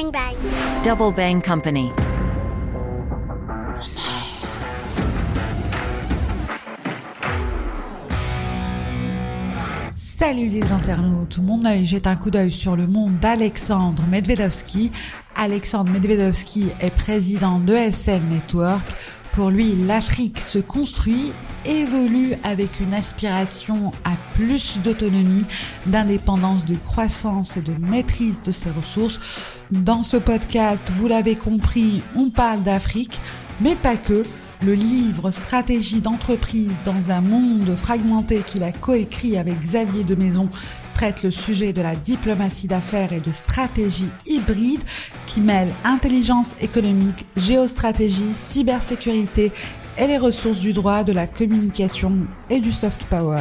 Bang 0.00 0.12
Bang. 0.12 0.34
Double 0.82 1.14
Bang 1.14 1.42
Company. 1.42 1.90
Salut 9.94 10.48
les 10.48 10.72
internautes, 10.72 11.38
mon 11.42 11.66
œil 11.66 11.84
jette 11.84 12.06
un 12.06 12.16
coup 12.16 12.30
d'œil 12.30 12.50
sur 12.50 12.76
le 12.76 12.86
monde 12.86 13.18
d'Alexandre 13.18 14.02
Medvedovski. 14.06 14.90
Alexandre 15.36 15.90
Medvedovski 15.90 16.68
est 16.80 16.94
président 16.94 17.58
de 17.58 17.74
SM 17.74 18.22
Network. 18.28 18.86
Pour 19.40 19.48
lui, 19.48 19.74
l'Afrique 19.86 20.38
se 20.38 20.58
construit, 20.58 21.32
évolue 21.64 22.34
avec 22.44 22.78
une 22.78 22.92
aspiration 22.92 23.90
à 24.04 24.10
plus 24.34 24.80
d'autonomie, 24.84 25.46
d'indépendance, 25.86 26.66
de 26.66 26.74
croissance 26.74 27.56
et 27.56 27.62
de 27.62 27.72
maîtrise 27.72 28.42
de 28.42 28.50
ses 28.50 28.68
ressources. 28.68 29.18
Dans 29.70 30.02
ce 30.02 30.18
podcast, 30.18 30.90
vous 30.92 31.08
l'avez 31.08 31.36
compris, 31.36 32.02
on 32.16 32.28
parle 32.28 32.62
d'Afrique, 32.62 33.18
mais 33.62 33.76
pas 33.76 33.96
que. 33.96 34.24
Le 34.62 34.74
livre 34.74 35.30
Stratégie 35.30 36.02
d'entreprise 36.02 36.80
dans 36.84 37.10
un 37.10 37.22
monde 37.22 37.74
fragmenté 37.74 38.42
qu'il 38.46 38.62
a 38.62 38.72
coécrit 38.72 39.38
avec 39.38 39.58
Xavier 39.58 40.04
de 40.04 40.14
Maison 40.14 40.50
traite 41.00 41.22
le 41.22 41.30
sujet 41.30 41.72
de 41.72 41.80
la 41.80 41.96
diplomatie 41.96 42.68
d'affaires 42.68 43.14
et 43.14 43.22
de 43.22 43.32
stratégie 43.32 44.10
hybride 44.26 44.82
qui 45.26 45.40
mêle 45.40 45.72
intelligence 45.82 46.54
économique, 46.60 47.24
géostratégie, 47.38 48.34
cybersécurité 48.34 49.50
et 49.98 50.06
les 50.06 50.18
ressources 50.18 50.60
du 50.60 50.74
droit, 50.74 51.02
de 51.02 51.14
la 51.14 51.26
communication 51.26 52.26
et 52.50 52.60
du 52.60 52.70
soft 52.70 53.06
power. 53.06 53.40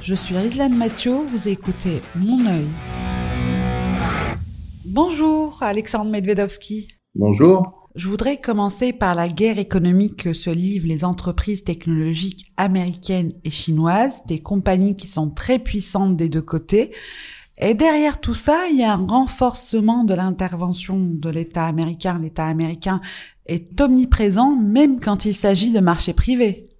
Je 0.00 0.14
suis 0.14 0.36
Rislane 0.36 0.76
Mathieu, 0.76 1.16
vous 1.26 1.48
écoutez 1.48 2.02
Mon 2.14 2.46
œil. 2.46 2.68
Bonjour 4.84 5.60
Alexandre 5.60 6.08
Medvedovski. 6.08 6.86
Bonjour. 7.16 7.81
Je 7.94 8.08
voudrais 8.08 8.38
commencer 8.38 8.94
par 8.94 9.14
la 9.14 9.28
guerre 9.28 9.58
économique 9.58 10.24
que 10.24 10.32
se 10.32 10.48
livrent 10.48 10.88
les 10.88 11.04
entreprises 11.04 11.62
technologiques 11.62 12.46
américaines 12.56 13.32
et 13.44 13.50
chinoises, 13.50 14.22
des 14.26 14.40
compagnies 14.40 14.96
qui 14.96 15.08
sont 15.08 15.28
très 15.28 15.58
puissantes 15.58 16.16
des 16.16 16.30
deux 16.30 16.40
côtés. 16.40 16.90
Et 17.58 17.74
derrière 17.74 18.18
tout 18.18 18.32
ça, 18.32 18.56
il 18.70 18.78
y 18.78 18.82
a 18.82 18.94
un 18.94 19.06
renforcement 19.06 20.04
de 20.04 20.14
l'intervention 20.14 20.98
de 20.98 21.28
l'État 21.28 21.66
américain. 21.66 22.18
L'État 22.18 22.46
américain 22.46 23.02
est 23.44 23.78
omniprésent 23.78 24.56
même 24.56 24.98
quand 24.98 25.26
il 25.26 25.34
s'agit 25.34 25.70
de 25.70 25.80
marchés 25.80 26.14
privés. 26.14 26.71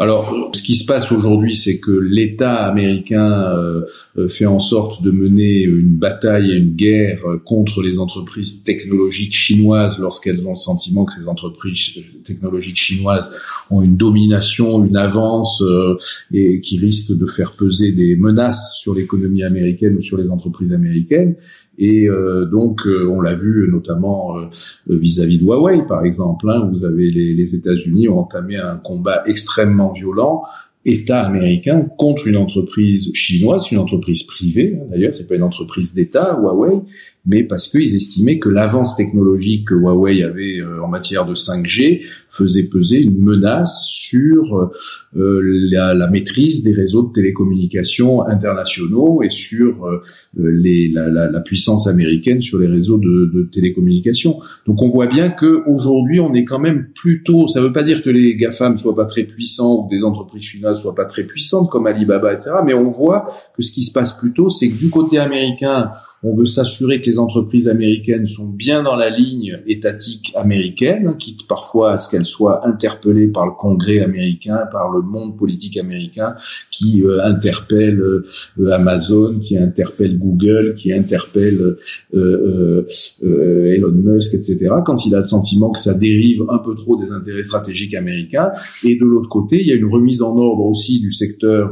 Alors, 0.00 0.50
ce 0.54 0.62
qui 0.62 0.76
se 0.76 0.86
passe 0.86 1.12
aujourd'hui, 1.12 1.54
c'est 1.54 1.78
que 1.78 1.92
l'État 1.92 2.64
américain 2.64 3.54
euh, 3.54 4.28
fait 4.28 4.46
en 4.46 4.58
sorte 4.58 5.02
de 5.02 5.10
mener 5.10 5.60
une 5.60 5.94
bataille 5.94 6.56
une 6.56 6.74
guerre 6.74 7.20
contre 7.44 7.82
les 7.82 7.98
entreprises 7.98 8.64
technologiques 8.64 9.34
chinoises 9.34 9.98
lorsqu'elles 9.98 10.46
ont 10.46 10.52
le 10.52 10.56
sentiment 10.56 11.04
que 11.04 11.12
ces 11.12 11.28
entreprises 11.28 12.00
technologiques 12.24 12.78
chinoises 12.78 13.30
ont 13.70 13.82
une 13.82 13.98
domination, 13.98 14.82
une 14.86 14.96
avance 14.96 15.60
euh, 15.60 15.98
et 16.32 16.62
qui 16.62 16.78
risquent 16.78 17.18
de 17.18 17.26
faire 17.26 17.52
peser 17.52 17.92
des 17.92 18.16
menaces 18.16 18.78
sur 18.78 18.94
l'économie 18.94 19.42
américaine 19.42 19.96
ou 19.96 20.00
sur 20.00 20.16
les 20.16 20.30
entreprises 20.30 20.72
américaines. 20.72 21.36
Et 21.80 22.08
euh, 22.08 22.44
donc, 22.44 22.86
euh, 22.86 23.08
on 23.08 23.22
l'a 23.22 23.34
vu 23.34 23.66
notamment 23.72 24.38
euh, 24.38 24.44
vis-à-vis 24.86 25.38
de 25.38 25.44
Huawei, 25.44 25.82
par 25.88 26.04
exemple. 26.04 26.48
Hein, 26.50 26.68
vous 26.70 26.84
avez 26.84 27.10
les, 27.10 27.34
les 27.34 27.54
États-Unis 27.54 28.08
ont 28.08 28.18
entamé 28.18 28.56
un 28.56 28.76
combat 28.76 29.22
extrêmement 29.26 29.90
violent 29.90 30.42
État 30.84 31.22
américain 31.26 31.86
contre 31.98 32.26
une 32.26 32.36
entreprise 32.36 33.10
chinoise, 33.14 33.70
une 33.70 33.78
entreprise 33.78 34.22
privée. 34.24 34.78
Hein, 34.78 34.86
d'ailleurs, 34.90 35.14
c'est 35.14 35.26
pas 35.26 35.34
une 35.34 35.42
entreprise 35.42 35.92
d'État, 35.92 36.38
Huawei, 36.38 36.80
mais 37.26 37.44
parce 37.44 37.68
qu'ils 37.68 37.94
estimaient 37.94 38.38
que 38.38 38.48
l'avance 38.48 38.96
technologique 38.96 39.68
que 39.68 39.74
Huawei 39.74 40.22
avait 40.22 40.58
euh, 40.60 40.82
en 40.82 40.88
matière 40.88 41.26
de 41.26 41.34
5G 41.34 42.02
faisait 42.28 42.68
peser 42.68 43.02
une 43.02 43.18
menace 43.18 43.84
sur 43.86 44.70
euh, 45.16 45.40
la, 45.70 45.92
la, 45.92 46.06
maîtrise 46.08 46.62
des 46.62 46.72
réseaux 46.72 47.02
de 47.02 47.12
télécommunications 47.12 48.26
internationaux 48.26 49.22
et 49.22 49.28
sur 49.28 49.86
euh, 49.86 50.00
les, 50.36 50.88
la, 50.88 51.08
la, 51.08 51.40
puissance 51.40 51.86
américaine 51.86 52.40
sur 52.40 52.58
les 52.58 52.66
réseaux 52.66 52.98
de, 52.98 53.30
de 53.34 53.42
télécommunications. 53.42 54.40
Donc 54.66 54.80
on 54.82 54.90
voit 54.90 55.06
bien 55.06 55.30
que 55.30 55.62
aujourd'hui 55.68 56.20
on 56.20 56.32
est 56.34 56.44
quand 56.44 56.58
même 56.58 56.88
plutôt. 56.94 57.46
Ça 57.48 57.60
ne 57.60 57.66
veut 57.66 57.72
pas 57.72 57.82
dire 57.82 58.02
que 58.02 58.10
les 58.10 58.36
GAFAM 58.36 58.76
soient 58.76 58.96
pas 58.96 59.06
très 59.06 59.24
puissants 59.24 59.74
ou 59.74 59.88
que 59.88 59.94
des 59.94 60.04
entreprises 60.04 60.42
chinoises 60.42 60.80
soient 60.80 60.94
pas 60.94 61.04
très 61.04 61.24
puissantes 61.24 61.70
comme 61.70 61.86
Alibaba, 61.86 62.32
etc. 62.32 62.52
Mais 62.64 62.74
on 62.74 62.88
voit 62.88 63.28
que 63.56 63.62
ce 63.62 63.72
qui 63.72 63.82
se 63.82 63.92
passe 63.92 64.18
plutôt, 64.18 64.48
c'est 64.48 64.68
que 64.68 64.78
du 64.78 64.90
côté 64.90 65.18
américain, 65.18 65.90
on 66.22 66.36
veut 66.36 66.46
s'assurer 66.46 67.00
que 67.00 67.06
les 67.06 67.18
entreprises 67.18 67.68
américaines 67.68 68.26
sont 68.26 68.48
bien 68.48 68.82
dans 68.82 68.96
la 68.96 69.08
ligne 69.08 69.58
étatique 69.66 70.32
américaine, 70.36 71.16
quitte 71.16 71.46
parfois 71.46 71.92
à 71.92 71.96
ce 71.96 72.10
qu'elles 72.10 72.26
soient 72.26 72.66
interpellées 72.66 73.28
par 73.28 73.46
le 73.46 73.52
Congrès 73.52 74.00
américain, 74.00 74.66
par 74.70 74.90
le 74.90 75.00
monde 75.00 75.38
politique 75.38 75.78
américain, 75.78 76.34
qui 76.70 77.02
euh, 77.02 77.24
interpelle 77.24 78.00
euh, 78.00 78.70
Amazon, 78.70 79.38
qui 79.38 79.56
interpelle 79.56 80.18
Google, 80.18 80.74
qui 80.74 80.92
interpelle 80.92 81.76
euh, 82.14 82.86
Elon 83.22 83.92
Musk, 83.92 84.34
etc. 84.34 84.68
Quand 84.84 85.06
il 85.06 85.14
a 85.14 85.18
le 85.18 85.22
sentiment 85.22 85.70
que 85.70 85.78
ça 85.78 85.94
dérive 85.94 86.44
un 86.50 86.58
peu 86.58 86.74
trop 86.74 87.00
des 87.00 87.10
intérêts 87.10 87.42
stratégiques 87.42 87.94
américains. 87.94 88.50
Et 88.84 88.96
de 88.96 89.04
l'autre 89.04 89.28
côté, 89.28 89.60
il 89.60 89.66
y 89.66 89.72
a 89.72 89.76
une 89.76 89.90
remise 89.90 90.22
en 90.22 90.36
ordre 90.36 90.64
aussi 90.64 91.00
du 91.00 91.12
secteur 91.12 91.70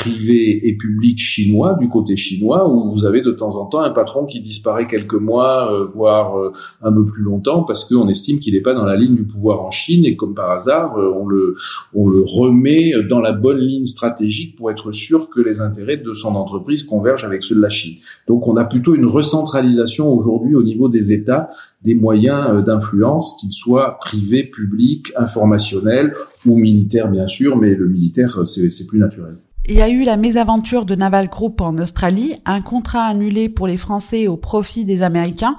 privé 0.00 0.66
et 0.66 0.76
public 0.78 1.18
chinois 1.18 1.76
du 1.78 1.90
côté 1.90 2.16
chinois 2.16 2.66
où 2.66 2.90
vous 2.90 3.04
avez 3.04 3.20
de 3.20 3.32
temps 3.32 3.56
en 3.56 3.66
temps 3.66 3.80
un 3.80 3.90
patron 3.90 4.24
qui 4.24 4.40
disparaît 4.40 4.86
quelques 4.86 5.12
mois 5.12 5.70
euh, 5.70 5.84
voire 5.84 6.38
euh, 6.38 6.52
un 6.82 6.90
peu 6.90 7.04
plus 7.04 7.22
longtemps 7.22 7.64
parce 7.64 7.84
qu'on 7.84 8.08
estime 8.08 8.38
qu'il 8.38 8.54
n'est 8.54 8.62
pas 8.62 8.72
dans 8.72 8.86
la 8.86 8.96
ligne 8.96 9.14
du 9.14 9.26
pouvoir 9.26 9.60
en 9.60 9.70
Chine 9.70 10.06
et 10.06 10.16
comme 10.16 10.34
par 10.34 10.52
hasard 10.52 10.96
euh, 10.96 11.12
on 11.14 11.26
le 11.26 11.54
on 11.94 12.08
le 12.08 12.24
remet 12.26 12.92
dans 13.10 13.20
la 13.20 13.32
bonne 13.32 13.58
ligne 13.58 13.84
stratégique 13.84 14.56
pour 14.56 14.70
être 14.70 14.90
sûr 14.90 15.28
que 15.28 15.42
les 15.42 15.60
intérêts 15.60 15.98
de 15.98 16.14
son 16.14 16.34
entreprise 16.34 16.82
convergent 16.82 17.24
avec 17.24 17.42
ceux 17.42 17.56
de 17.56 17.60
la 17.60 17.68
Chine. 17.68 17.96
Donc 18.26 18.48
on 18.48 18.56
a 18.56 18.64
plutôt 18.64 18.94
une 18.94 19.06
recentralisation 19.06 20.10
aujourd'hui 20.14 20.54
au 20.54 20.62
niveau 20.62 20.88
des 20.88 21.12
États 21.12 21.50
des 21.82 21.94
moyens 21.94 22.64
d'influence 22.64 23.36
qu'ils 23.38 23.52
soient 23.52 23.98
privés, 23.98 24.44
publics, 24.44 25.12
informationnels 25.16 26.14
ou 26.46 26.56
militaires 26.56 27.10
bien 27.10 27.26
sûr, 27.26 27.58
mais 27.58 27.74
le 27.74 27.86
militaire 27.86 28.46
c'est 28.46 28.86
plus 28.86 28.98
naturel. 28.98 29.34
Il 29.70 29.76
y 29.76 29.82
a 29.82 29.88
eu 29.88 30.02
la 30.02 30.16
mésaventure 30.16 30.84
de 30.84 30.96
Naval 30.96 31.28
Group 31.28 31.60
en 31.60 31.78
Australie, 31.78 32.34
un 32.44 32.60
contrat 32.60 33.04
annulé 33.04 33.48
pour 33.48 33.68
les 33.68 33.76
Français 33.76 34.26
au 34.26 34.36
profit 34.36 34.84
des 34.84 35.02
Américains. 35.02 35.56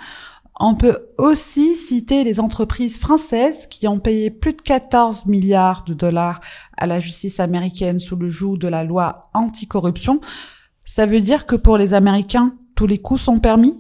On 0.60 0.76
peut 0.76 0.98
aussi 1.18 1.78
citer 1.78 2.26
les 2.26 2.42
entreprises 2.42 3.00
françaises 3.00 3.68
qui 3.68 3.88
ont 3.88 4.00
payé 4.00 4.30
plus 4.30 4.52
de 4.52 4.62
14 4.62 5.28
milliards 5.28 5.86
de 5.88 5.94
dollars 5.94 6.42
à 6.78 6.88
la 6.88 7.00
justice 7.00 7.40
américaine 7.40 8.02
sous 8.02 8.18
le 8.18 8.28
joug 8.28 8.58
de 8.58 8.68
la 8.68 8.84
loi 8.84 9.30
anticorruption. 9.34 10.20
Ça 10.84 11.06
veut 11.06 11.22
dire 11.22 11.46
que 11.46 11.56
pour 11.56 11.78
les 11.78 11.94
Américains, 11.94 12.54
tous 12.76 12.88
les 12.88 12.98
coups 12.98 13.22
sont 13.22 13.40
permis? 13.40 13.76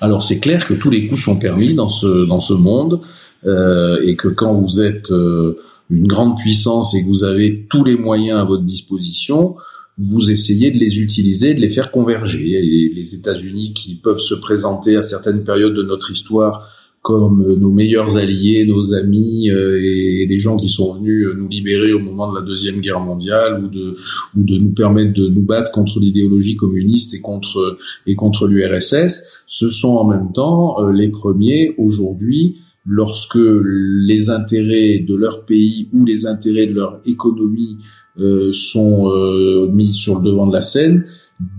Alors 0.00 0.24
c'est 0.24 0.40
clair 0.40 0.66
que 0.66 0.74
tous 0.74 0.90
les 0.90 1.06
coups 1.06 1.22
sont 1.22 1.36
permis 1.36 1.74
dans 1.74 1.88
ce 1.88 2.26
dans 2.26 2.40
ce 2.40 2.54
monde 2.54 3.02
euh, 3.46 4.00
et 4.02 4.16
que 4.16 4.26
quand 4.26 4.60
vous 4.60 4.80
êtes 4.80 5.12
euh, 5.12 5.60
une 5.92 6.06
grande 6.06 6.36
puissance 6.38 6.94
et 6.94 7.02
que 7.02 7.06
vous 7.06 7.24
avez 7.24 7.66
tous 7.68 7.84
les 7.84 7.96
moyens 7.96 8.40
à 8.40 8.44
votre 8.44 8.64
disposition, 8.64 9.56
vous 9.98 10.30
essayez 10.30 10.70
de 10.70 10.78
les 10.78 11.00
utiliser, 11.00 11.54
de 11.54 11.60
les 11.60 11.68
faire 11.68 11.90
converger. 11.90 12.50
Et 12.52 12.92
les 12.94 13.14
États-Unis 13.14 13.74
qui 13.74 13.96
peuvent 13.96 14.18
se 14.18 14.34
présenter 14.34 14.96
à 14.96 15.02
certaines 15.02 15.44
périodes 15.44 15.74
de 15.74 15.82
notre 15.82 16.10
histoire 16.10 16.68
comme 17.02 17.56
nos 17.58 17.70
meilleurs 17.70 18.16
alliés, 18.16 18.64
nos 18.64 18.94
amis 18.94 19.50
euh, 19.50 19.80
et 19.82 20.24
des 20.28 20.38
gens 20.38 20.56
qui 20.56 20.68
sont 20.68 20.94
venus 20.94 21.26
nous 21.36 21.48
libérer 21.48 21.92
au 21.92 21.98
moment 21.98 22.30
de 22.30 22.38
la 22.38 22.42
deuxième 22.42 22.80
guerre 22.80 23.00
mondiale 23.00 23.64
ou 23.64 23.68
de 23.68 23.96
ou 24.36 24.44
de 24.44 24.56
nous 24.56 24.70
permettre 24.70 25.12
de 25.12 25.26
nous 25.26 25.42
battre 25.42 25.72
contre 25.72 25.98
l'idéologie 25.98 26.54
communiste 26.54 27.12
et 27.12 27.20
contre 27.20 27.76
et 28.06 28.14
contre 28.14 28.46
l'URSS, 28.46 29.44
ce 29.48 29.68
sont 29.68 29.96
en 29.96 30.04
même 30.04 30.30
temps 30.32 30.78
euh, 30.78 30.92
les 30.92 31.08
premiers 31.08 31.74
aujourd'hui 31.76 32.58
lorsque 32.84 33.38
les 33.38 34.30
intérêts 34.30 35.04
de 35.06 35.14
leur 35.14 35.46
pays 35.46 35.88
ou 35.92 36.04
les 36.04 36.26
intérêts 36.26 36.66
de 36.66 36.74
leur 36.74 37.00
économie 37.06 37.78
euh, 38.18 38.50
sont 38.52 39.08
euh, 39.08 39.68
mis 39.72 39.92
sur 39.92 40.18
le 40.18 40.30
devant 40.30 40.46
de 40.46 40.52
la 40.52 40.60
scène, 40.60 41.06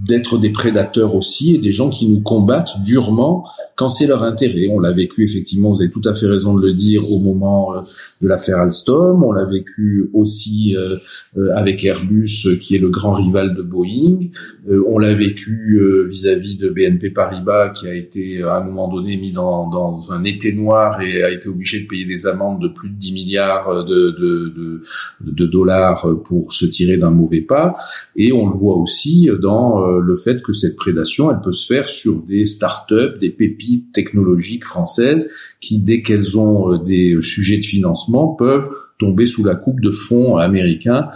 d'être 0.06 0.38
des 0.38 0.52
prédateurs 0.52 1.16
aussi 1.16 1.56
et 1.56 1.58
des 1.58 1.72
gens 1.72 1.90
qui 1.90 2.10
nous 2.10 2.22
combattent 2.22 2.82
durement 2.84 3.46
quand 3.76 3.90
c'est 3.90 4.08
leur 4.08 4.24
intérêt. 4.24 4.68
On 4.70 4.80
l'a 4.80 4.92
vécu 4.92 5.24
effectivement, 5.24 5.72
vous 5.72 5.82
avez 5.82 5.92
tout 5.92 6.02
à 6.06 6.14
fait 6.14 6.28
raison 6.28 6.56
de 6.56 6.66
le 6.66 6.74
dire, 6.74 7.12
au 7.12 7.20
moment 7.20 7.76
euh, 7.76 7.82
de 8.22 8.28
l'affaire 8.28 8.60
Alstom. 8.60 9.24
On 9.24 9.32
l'a 9.32 9.46
vécu 9.46 10.10
aussi 10.14 10.76
euh, 10.78 10.98
euh, 11.38 11.56
avec 11.56 11.84
Airbus, 11.84 12.60
qui 12.60 12.76
est 12.76 12.80
le 12.80 12.90
grand 12.90 13.14
rival 13.14 13.56
de 13.56 13.62
Boeing. 13.62 14.20
on 14.88 15.00
l'a 15.00 15.14
vécu 15.14 15.80
vis-à-vis 16.08 16.56
de 16.58 16.70
BNP 16.70 17.10
Paribas, 17.10 17.70
qui 17.70 17.88
a 17.88 17.94
été 17.94 18.44
à 18.44 18.58
un 18.58 18.64
moment 18.64 18.88
donné 18.88 19.18
mis 19.18 19.32
dans, 19.32 19.68
dans, 19.70 20.12
un 20.12 20.24
été 20.24 20.54
noir 20.54 21.02
et 21.02 21.24
a 21.24 21.32
été 21.32 21.50
obligé 21.50 21.84
de 21.84 21.88
payer 21.88 22.06
des 22.06 22.28
amendes 22.28 22.62
de 22.62 22.68
plus 22.68 22.90
de 22.90 22.96
10 22.96 23.14
milliards 23.14 23.86
de, 23.86 24.12
de, 24.12 24.54
de, 24.56 24.82
de 25.22 25.46
dollars 25.46 26.06
pour 26.24 26.54
se 26.54 26.66
tirer 26.66 26.98
d'un 26.98 27.12
mauvais 27.12 27.42
pas. 27.42 27.76
Et 28.16 28.32
on 28.32 28.48
le 28.48 28.56
voit 28.56 28.76
aussi 28.76 29.30
dans 29.42 29.86
le 30.00 30.16
fait 30.16 30.42
que 30.42 30.54
cette 30.54 30.76
prédation, 30.76 31.32
elle 31.32 31.42
peut 31.42 31.52
se 31.52 31.66
faire 31.66 31.88
sur 31.88 32.22
des 32.22 32.46
start-up, 32.46 33.20
des 33.20 33.30
pépites 33.30 33.63
pépites 33.64 33.92
technologiques 33.92 34.66
françaises 34.66 35.30
qui, 35.60 35.80
dès 35.80 36.02
qu'elles 36.02 36.38
ont 36.38 36.78
des 36.78 37.18
sujets 37.22 37.58
de 37.58 37.64
financement, 37.64 38.28
peuvent 38.28 38.70
tomber 39.00 39.26
sous 39.26 39.44
la 39.44 39.56
coupe 39.56 39.82
de 39.82 39.92
fonds 39.92 40.38
américains 40.38 41.10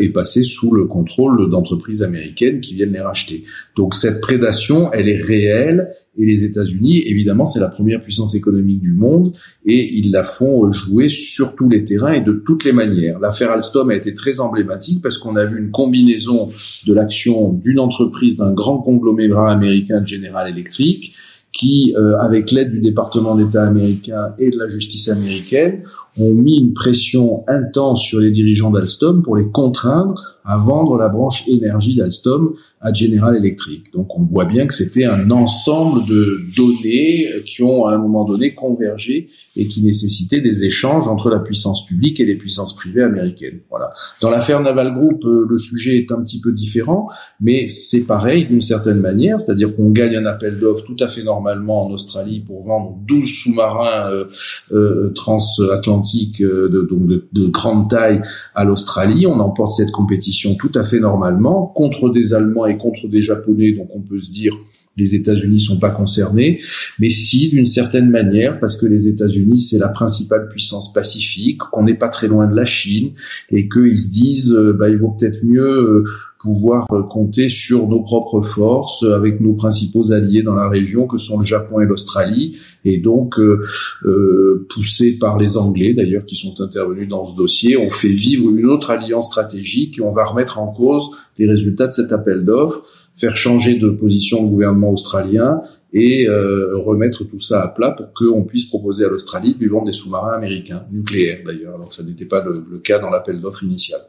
et 0.00 0.10
passer 0.10 0.42
sous 0.42 0.72
le 0.74 0.84
contrôle 0.84 1.48
d'entreprises 1.48 2.02
américaines 2.02 2.60
qui 2.60 2.74
viennent 2.74 2.92
les 2.92 3.00
racheter. 3.00 3.42
Donc 3.76 3.94
cette 3.94 4.20
prédation, 4.20 4.92
elle 4.92 5.08
est 5.08 5.22
réelle 5.22 5.82
et 6.18 6.26
les 6.26 6.44
États-Unis, 6.44 7.04
évidemment, 7.06 7.46
c'est 7.46 7.60
la 7.60 7.68
première 7.68 8.02
puissance 8.02 8.34
économique 8.34 8.82
du 8.82 8.92
monde 8.92 9.34
et 9.64 9.96
ils 9.96 10.10
la 10.10 10.24
font 10.24 10.70
jouer 10.70 11.08
sur 11.08 11.56
tous 11.56 11.70
les 11.70 11.84
terrains 11.84 12.12
et 12.12 12.20
de 12.20 12.32
toutes 12.32 12.64
les 12.64 12.72
manières. 12.72 13.18
L'affaire 13.18 13.50
Alstom 13.50 13.88
a 13.88 13.94
été 13.94 14.12
très 14.12 14.40
emblématique 14.40 15.00
parce 15.00 15.16
qu'on 15.16 15.36
a 15.36 15.44
vu 15.46 15.58
une 15.58 15.70
combinaison 15.70 16.50
de 16.86 16.92
l'action 16.92 17.54
d'une 17.54 17.78
entreprise, 17.78 18.36
d'un 18.36 18.52
grand 18.52 18.78
conglomérat 18.78 19.50
américain 19.50 20.02
de 20.02 20.06
General 20.06 20.46
Electric, 20.50 21.14
qui, 21.52 21.94
euh, 21.96 22.16
avec 22.18 22.50
l'aide 22.50 22.70
du 22.70 22.80
département 22.80 23.36
d'État 23.36 23.64
américain 23.64 24.34
et 24.38 24.50
de 24.50 24.58
la 24.58 24.68
justice 24.68 25.08
américaine, 25.08 25.82
ont 26.18 26.34
mis 26.34 26.58
une 26.58 26.74
pression 26.74 27.44
intense 27.48 28.02
sur 28.02 28.20
les 28.20 28.30
dirigeants 28.30 28.70
d'Alstom 28.70 29.22
pour 29.22 29.36
les 29.36 29.48
contraindre 29.48 30.38
à 30.44 30.56
vendre 30.56 30.96
la 30.96 31.08
branche 31.08 31.46
énergie 31.48 31.94
d'Alstom 31.96 32.54
à 32.80 32.92
General 32.92 33.34
Electric. 33.36 33.92
Donc 33.92 34.18
on 34.18 34.24
voit 34.24 34.44
bien 34.44 34.66
que 34.66 34.74
c'était 34.74 35.04
un 35.04 35.30
ensemble 35.30 36.04
de 36.06 36.40
données 36.56 37.26
qui 37.46 37.62
ont 37.62 37.86
à 37.86 37.94
un 37.94 37.98
moment 37.98 38.24
donné 38.24 38.54
convergé 38.54 39.28
et 39.56 39.68
qui 39.68 39.84
nécessitaient 39.84 40.40
des 40.40 40.64
échanges 40.64 41.06
entre 41.06 41.30
la 41.30 41.38
puissance 41.38 41.86
publique 41.86 42.18
et 42.18 42.24
les 42.24 42.34
puissances 42.34 42.74
privées 42.74 43.04
américaines. 43.04 43.60
Voilà. 43.70 43.92
Dans 44.20 44.30
l'affaire 44.30 44.60
Naval 44.60 44.94
Group, 44.94 45.24
euh, 45.24 45.46
le 45.48 45.58
sujet 45.58 45.96
est 45.98 46.10
un 46.10 46.20
petit 46.22 46.40
peu 46.40 46.52
différent, 46.52 47.08
mais 47.40 47.68
c'est 47.68 48.04
pareil 48.04 48.46
d'une 48.46 48.62
certaine 48.62 48.98
manière, 48.98 49.38
c'est-à-dire 49.38 49.76
qu'on 49.76 49.90
gagne 49.90 50.16
un 50.16 50.26
appel 50.26 50.58
d'offres 50.58 50.84
tout 50.84 50.96
à 50.98 51.06
fait 51.06 51.22
normalement 51.22 51.86
en 51.86 51.90
Australie 51.92 52.40
pour 52.40 52.62
vendre 52.62 52.98
12 53.06 53.24
sous-marins 53.24 54.10
euh, 54.10 54.24
euh, 54.72 55.12
transatlantiques 55.14 56.01
euh, 56.40 56.68
de, 56.68 56.82
donc 56.82 57.06
de, 57.06 57.28
de 57.32 57.46
grande 57.48 57.90
taille 57.90 58.22
à 58.54 58.64
l'Australie. 58.64 59.26
On 59.26 59.40
emporte 59.40 59.72
cette 59.72 59.90
compétition 59.90 60.54
tout 60.54 60.72
à 60.74 60.82
fait 60.82 61.00
normalement 61.00 61.66
contre 61.66 62.10
des 62.10 62.34
Allemands 62.34 62.66
et 62.66 62.76
contre 62.76 63.08
des 63.08 63.22
Japonais, 63.22 63.72
donc 63.72 63.88
on 63.94 64.00
peut 64.00 64.18
se 64.18 64.30
dire 64.30 64.54
les 64.96 65.14
États-Unis 65.14 65.58
sont 65.58 65.78
pas 65.78 65.90
concernés, 65.90 66.60
mais 66.98 67.08
si 67.08 67.48
d'une 67.48 67.66
certaine 67.66 68.10
manière, 68.10 68.60
parce 68.60 68.76
que 68.76 68.86
les 68.86 69.08
États-Unis 69.08 69.58
c'est 69.58 69.78
la 69.78 69.88
principale 69.88 70.48
puissance 70.48 70.92
pacifique, 70.92 71.58
qu'on 71.58 71.84
n'est 71.84 71.96
pas 71.96 72.08
très 72.08 72.28
loin 72.28 72.46
de 72.46 72.54
la 72.54 72.64
Chine 72.64 73.12
et 73.50 73.68
qu'ils 73.68 73.96
se 73.96 74.10
disent, 74.10 74.52
euh, 74.52 74.72
bah, 74.72 74.88
il 74.88 74.96
vaut 74.96 75.14
peut-être 75.18 75.44
mieux 75.44 75.62
euh, 75.62 76.04
pouvoir 76.40 76.86
euh, 76.92 77.02
compter 77.02 77.48
sur 77.48 77.88
nos 77.88 78.00
propres 78.00 78.42
forces 78.42 79.04
avec 79.04 79.40
nos 79.40 79.54
principaux 79.54 80.12
alliés 80.12 80.42
dans 80.42 80.54
la 80.54 80.68
région 80.68 81.06
que 81.06 81.16
sont 81.16 81.38
le 81.38 81.44
Japon 81.44 81.80
et 81.80 81.86
l'Australie, 81.86 82.58
et 82.84 82.98
donc 82.98 83.38
euh, 83.38 84.66
poussés 84.68 85.18
par 85.18 85.38
les 85.38 85.56
Anglais 85.56 85.94
d'ailleurs 85.94 86.26
qui 86.26 86.36
sont 86.36 86.60
intervenus 86.60 87.08
dans 87.08 87.24
ce 87.24 87.36
dossier, 87.36 87.76
on 87.76 87.90
fait 87.90 88.08
vivre 88.08 88.50
une 88.50 88.66
autre 88.66 88.90
alliance 88.90 89.26
stratégique 89.28 89.98
et 89.98 90.02
on 90.02 90.10
va 90.10 90.24
remettre 90.24 90.58
en 90.58 90.68
cause 90.68 91.10
les 91.38 91.48
résultats 91.48 91.86
de 91.86 91.92
cet 91.92 92.12
appel 92.12 92.44
d'offres 92.44 92.82
faire 93.14 93.36
changer 93.36 93.78
de 93.78 93.90
position 93.90 94.42
le 94.42 94.48
gouvernement 94.48 94.92
australien 94.92 95.62
et 95.92 96.26
euh, 96.26 96.78
remettre 96.78 97.24
tout 97.24 97.40
ça 97.40 97.62
à 97.62 97.68
plat 97.68 97.90
pour 97.90 98.12
qu'on 98.14 98.44
puisse 98.44 98.64
proposer 98.64 99.04
à 99.04 99.08
l'Australie 99.08 99.54
de 99.54 99.60
lui 99.60 99.68
vendre 99.68 99.86
des 99.86 99.92
sous-marins 99.92 100.32
américains, 100.32 100.84
nucléaires 100.90 101.40
d'ailleurs, 101.44 101.74
alors 101.74 101.88
que 101.88 101.94
ça 101.94 102.02
n'était 102.02 102.24
pas 102.24 102.42
le, 102.42 102.64
le 102.70 102.78
cas 102.78 102.98
dans 102.98 103.10
l'appel 103.10 103.40
d'offres 103.40 103.64
initial. 103.64 104.00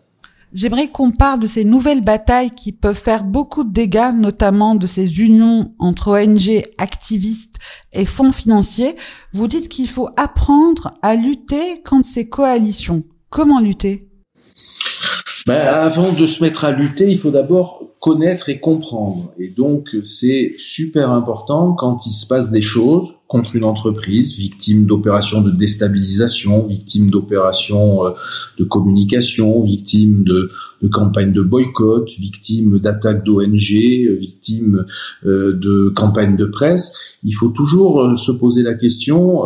J'aimerais 0.53 0.87
qu'on 0.87 1.09
parle 1.09 1.39
de 1.39 1.47
ces 1.47 1.63
nouvelles 1.63 2.03
batailles 2.03 2.51
qui 2.51 2.71
peuvent 2.71 2.95
faire 2.95 3.23
beaucoup 3.23 3.63
de 3.63 3.73
dégâts, 3.73 4.11
notamment 4.15 4.75
de 4.75 4.85
ces 4.85 5.19
unions 5.19 5.73
entre 5.79 6.09
ONG, 6.09 6.63
activistes 6.77 7.55
et 7.91 8.05
fonds 8.05 8.31
financiers. 8.31 8.93
Vous 9.33 9.47
dites 9.47 9.67
qu'il 9.67 9.89
faut 9.89 10.09
apprendre 10.15 10.91
à 11.01 11.15
lutter 11.15 11.81
contre 11.83 12.07
ces 12.07 12.29
coalitions. 12.29 13.03
Comment 13.31 13.59
lutter? 13.59 14.07
Ben, 15.47 15.65
Avant 15.67 16.11
de 16.13 16.25
se 16.27 16.43
mettre 16.43 16.65
à 16.65 16.71
lutter, 16.71 17.09
il 17.09 17.17
faut 17.17 17.31
d'abord 17.31 17.89
connaître 18.03 18.49
et 18.49 18.59
comprendre. 18.59 19.31
Et 19.39 19.47
donc, 19.47 19.95
c'est 20.03 20.55
super 20.57 21.09
important 21.11 21.71
quand 21.71 22.05
il 22.05 22.11
se 22.11 22.27
passe 22.27 22.51
des 22.51 22.59
choses 22.59 23.15
contre 23.29 23.55
une 23.55 23.63
entreprise 23.63 24.37
victime 24.37 24.85
d'opérations 24.85 25.39
de 25.39 25.51
déstabilisation, 25.51 26.65
victime 26.65 27.09
d'opérations 27.09 28.05
euh, 28.05 28.09
de 28.59 28.65
communication, 28.65 29.61
victime 29.61 30.25
de, 30.25 30.49
campagnes 30.91 31.31
de 31.31 31.41
boycott, 31.41 32.09
victime 32.19 32.77
d'attaques 32.77 33.23
d'ONG, 33.23 33.71
victime 34.19 34.83
euh, 35.25 35.53
de 35.53 35.87
campagnes 35.95 36.35
de 36.35 36.45
presse. 36.45 37.17
Il 37.23 37.31
faut 37.31 37.51
toujours 37.51 38.01
euh, 38.01 38.15
se 38.15 38.33
poser 38.33 38.63
la 38.63 38.73
question 38.73 39.43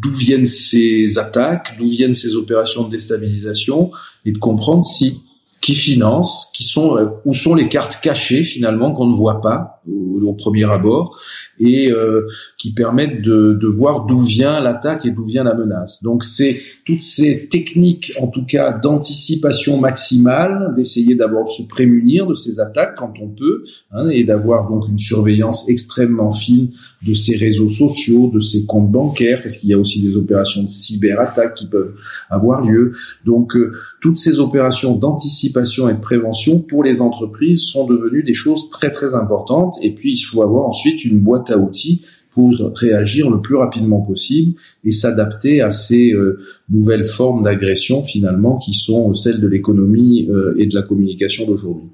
d'où 0.00 0.14
viennent 0.14 0.46
ces 0.46 1.18
attaques, 1.18 1.74
d'où 1.76 1.88
viennent 1.88 2.14
ces 2.14 2.36
opérations 2.36 2.84
de 2.84 2.90
déstabilisation, 2.92 3.90
et 4.24 4.30
de 4.30 4.38
comprendre 4.38 4.84
si 4.84 5.22
qui 5.62 5.74
financent, 5.74 6.50
qui 6.52 6.64
sont 6.64 6.98
euh, 6.98 7.06
où 7.24 7.32
sont 7.32 7.54
les 7.54 7.68
cartes 7.68 8.00
cachées 8.02 8.42
finalement 8.42 8.92
qu'on 8.92 9.06
ne 9.06 9.14
voit 9.14 9.40
pas 9.40 9.80
au, 9.88 10.34
premier 10.38 10.64
abord 10.64 11.18
et 11.60 11.90
euh, 11.90 12.26
qui 12.56 12.72
permettent 12.72 13.20
de, 13.20 13.52
de 13.60 13.66
voir 13.66 14.06
d'où 14.06 14.18
vient 14.20 14.60
l'attaque 14.60 15.04
et 15.04 15.10
d'où 15.10 15.24
vient 15.24 15.44
la 15.44 15.54
menace. 15.54 16.02
Donc 16.02 16.24
c'est 16.24 16.56
toutes 16.86 17.02
ces 17.02 17.48
techniques, 17.48 18.12
en 18.20 18.28
tout 18.28 18.46
cas 18.46 18.72
d'anticipation 18.72 19.78
maximale, 19.78 20.72
d'essayer 20.74 21.16
d'abord 21.16 21.44
de 21.44 21.50
se 21.50 21.62
prémunir 21.68 22.26
de 22.26 22.34
ces 22.34 22.60
attaques 22.60 22.96
quand 22.96 23.12
on 23.20 23.28
peut, 23.28 23.64
hein, 23.90 24.08
et 24.08 24.24
d'avoir 24.24 24.70
donc 24.70 24.88
une 24.88 24.98
surveillance 24.98 25.68
extrêmement 25.68 26.30
fine 26.30 26.70
de 27.06 27.12
ces 27.12 27.36
réseaux 27.36 27.68
sociaux, 27.68 28.30
de 28.32 28.40
ces 28.40 28.64
comptes 28.64 28.90
bancaires, 28.90 29.42
parce 29.42 29.58
qu'il 29.58 29.68
y 29.68 29.74
a 29.74 29.78
aussi 29.78 30.02
des 30.02 30.16
opérations 30.16 30.62
de 30.62 30.70
cyberattaque 30.70 31.54
qui 31.54 31.66
peuvent 31.66 31.92
avoir 32.30 32.62
lieu. 32.62 32.92
Donc 33.26 33.54
euh, 33.54 33.72
toutes 34.00 34.18
ces 34.18 34.40
opérations 34.40 34.96
d'anticipation 34.96 35.51
et 35.56 35.94
de 35.94 36.00
prévention 36.00 36.60
pour 36.60 36.84
les 36.84 37.00
entreprises 37.00 37.62
sont 37.62 37.86
devenues 37.86 38.22
des 38.22 38.34
choses 38.34 38.70
très 38.70 38.90
très 38.90 39.14
importantes 39.14 39.76
et 39.82 39.94
puis 39.94 40.12
il 40.12 40.22
faut 40.22 40.42
avoir 40.42 40.66
ensuite 40.66 41.04
une 41.04 41.20
boîte 41.20 41.50
à 41.50 41.58
outils 41.58 42.04
pour 42.34 42.52
réagir 42.74 43.30
le 43.30 43.40
plus 43.40 43.56
rapidement 43.56 44.00
possible 44.00 44.58
et 44.84 44.90
s'adapter 44.90 45.60
à 45.60 45.70
ces 45.70 46.12
euh, 46.12 46.38
nouvelles 46.70 47.04
formes 47.04 47.44
d'agression 47.44 48.02
finalement 48.02 48.56
qui 48.56 48.74
sont 48.74 49.12
celles 49.14 49.40
de 49.40 49.48
l'économie 49.48 50.28
euh, 50.30 50.54
et 50.58 50.66
de 50.66 50.74
la 50.74 50.82
communication 50.82 51.46
d'aujourd'hui. 51.46 51.90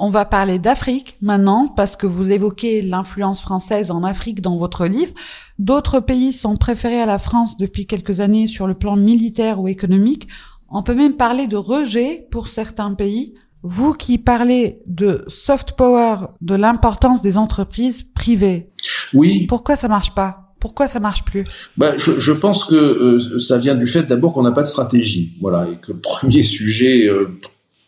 On 0.00 0.10
va 0.10 0.24
parler 0.24 0.60
d'Afrique 0.60 1.16
maintenant 1.20 1.66
parce 1.66 1.96
que 1.96 2.06
vous 2.06 2.30
évoquez 2.30 2.82
l'influence 2.82 3.40
française 3.40 3.90
en 3.90 4.04
Afrique 4.04 4.40
dans 4.40 4.56
votre 4.56 4.86
livre. 4.86 5.12
D'autres 5.58 5.98
pays 5.98 6.32
sont 6.32 6.56
préférés 6.56 7.00
à 7.00 7.06
la 7.06 7.18
France 7.18 7.56
depuis 7.56 7.86
quelques 7.86 8.20
années 8.20 8.46
sur 8.46 8.68
le 8.68 8.74
plan 8.74 8.94
militaire 8.94 9.60
ou 9.60 9.66
économique. 9.66 10.28
On 10.70 10.82
peut 10.82 10.94
même 10.94 11.14
parler 11.14 11.46
de 11.46 11.56
rejet 11.56 12.26
pour 12.30 12.48
certains 12.48 12.94
pays. 12.94 13.34
Vous 13.62 13.92
qui 13.92 14.18
parlez 14.18 14.80
de 14.86 15.24
soft 15.26 15.72
power, 15.72 16.26
de 16.40 16.54
l'importance 16.54 17.22
des 17.22 17.36
entreprises 17.36 18.02
privées. 18.02 18.70
Oui. 19.14 19.46
Pourquoi 19.46 19.76
ça 19.76 19.88
marche 19.88 20.14
pas? 20.14 20.54
Pourquoi 20.60 20.88
ça 20.88 21.00
marche 21.00 21.24
plus? 21.24 21.44
Bah, 21.76 21.96
je, 21.96 22.18
je, 22.20 22.32
pense 22.32 22.64
que 22.64 22.74
euh, 22.74 23.38
ça 23.38 23.58
vient 23.58 23.74
du 23.74 23.86
fait 23.86 24.02
d'abord 24.02 24.32
qu'on 24.32 24.42
n'a 24.42 24.52
pas 24.52 24.62
de 24.62 24.68
stratégie, 24.68 25.36
voilà, 25.40 25.68
et 25.68 25.76
que 25.76 25.92
le 25.92 25.98
premier 26.02 26.42
sujet 26.42 27.06
euh, 27.06 27.38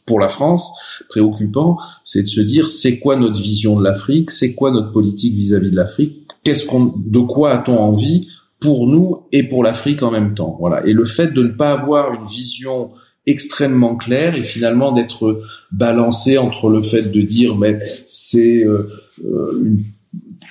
pour 0.07 0.19
la 0.19 0.29
France 0.29 0.73
préoccupant, 1.09 1.79
c'est 2.05 2.23
de 2.23 2.29
se 2.29 2.41
dire 2.41 2.69
c'est 2.69 2.99
quoi 2.99 3.17
notre 3.17 3.41
vision 3.41 3.79
de 3.79 3.85
l'Afrique, 3.85 4.31
c'est 4.31 4.55
quoi 4.55 4.71
notre 4.71 4.91
politique 4.93 5.35
vis-à-vis 5.35 5.71
de 5.71 5.77
l'Afrique, 5.77 6.27
qu'est-ce 6.43 6.67
qu'on, 6.67 6.95
de 6.97 7.19
quoi 7.21 7.53
a-t-on 7.53 7.79
envie? 7.79 8.29
Pour 8.61 8.87
nous 8.87 9.23
et 9.33 9.43
pour 9.43 9.65
l'Afrique 9.65 10.03
en 10.03 10.11
même 10.11 10.35
temps, 10.35 10.57
voilà. 10.61 10.87
Et 10.87 10.93
le 10.93 11.05
fait 11.05 11.33
de 11.33 11.43
ne 11.43 11.51
pas 11.51 11.73
avoir 11.73 12.13
une 12.13 12.25
vision 12.25 12.91
extrêmement 13.27 13.97
clair 13.97 14.35
et 14.35 14.43
finalement 14.43 14.93
d'être 14.93 15.43
balancé 15.73 16.39
entre 16.39 16.69
le 16.69 16.83
fait 16.83 17.11
de 17.11 17.21
dire 17.21 17.57
mais 17.57 17.81
c'est 18.07 18.65
euh, 18.65 18.89
euh, 19.25 19.63
une 19.65 19.79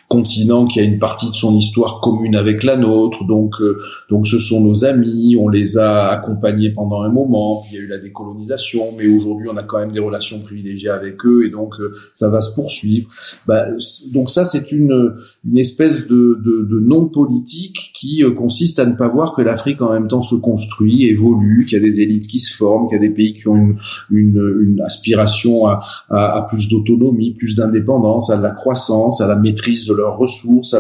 continent 0.09 0.65
qui 0.65 0.79
a 0.79 0.83
une 0.83 0.97
partie 0.97 1.29
de 1.29 1.35
son 1.35 1.55
histoire 1.55 2.01
commune 2.01 2.35
avec 2.35 2.63
la 2.63 2.75
nôtre. 2.75 3.25
Donc, 3.25 3.53
euh, 3.61 3.77
donc 4.09 4.27
ce 4.27 4.39
sont 4.39 4.59
nos 4.59 4.83
amis. 4.83 5.37
On 5.39 5.47
les 5.47 5.77
a 5.77 6.09
accompagnés 6.09 6.71
pendant 6.71 7.03
un 7.03 7.09
moment. 7.09 7.61
Il 7.71 7.75
y 7.75 7.79
a 7.79 7.83
eu 7.83 7.87
la 7.87 7.99
décolonisation, 7.99 8.83
mais 8.97 9.07
aujourd'hui 9.07 9.47
on 9.49 9.55
a 9.55 9.63
quand 9.63 9.77
même 9.79 9.91
des 9.91 9.99
relations 9.99 10.39
privilégiées 10.39 10.89
avec 10.89 11.23
eux 11.25 11.45
et 11.45 11.51
donc 11.51 11.75
euh, 11.79 11.93
ça 12.11 12.29
va 12.29 12.41
se 12.41 12.53
poursuivre. 12.55 13.07
Bah, 13.47 13.65
donc 14.13 14.29
ça 14.31 14.43
c'est 14.45 14.71
une 14.71 15.13
une 15.47 15.57
espèce 15.57 16.07
de, 16.07 16.39
de, 16.43 16.65
de 16.67 16.79
non 16.79 17.09
politique 17.09 17.91
qui 17.93 18.23
euh, 18.23 18.31
consiste 18.31 18.79
à 18.79 18.87
ne 18.87 18.95
pas 18.95 19.07
voir 19.07 19.33
que 19.33 19.43
l'Afrique 19.43 19.81
en 19.81 19.93
même 19.93 20.07
temps 20.07 20.21
se 20.21 20.35
construit, 20.35 21.05
évolue, 21.05 21.65
qu'il 21.65 21.77
y 21.77 21.81
a 21.81 21.83
des 21.83 22.01
élites 22.01 22.27
qui 22.27 22.39
se 22.39 22.57
forment, 22.57 22.87
qu'il 22.87 22.95
y 22.95 22.99
a 22.99 23.07
des 23.07 23.13
pays 23.13 23.33
qui 23.33 23.47
ont 23.47 23.55
une 23.55 23.77
une, 24.09 24.57
une 24.61 24.81
aspiration 24.81 25.67
à, 25.67 25.81
à, 26.09 26.39
à 26.39 26.41
plus 26.49 26.67
d'autonomie, 26.67 27.31
plus 27.31 27.55
d'indépendance, 27.55 28.31
à 28.31 28.37
la 28.37 28.49
croissance, 28.49 29.21
à 29.21 29.27
la 29.27 29.35
maîtrise 29.35 29.85
de 29.85 29.98
leurs 29.99 30.17
ressources. 30.17 30.75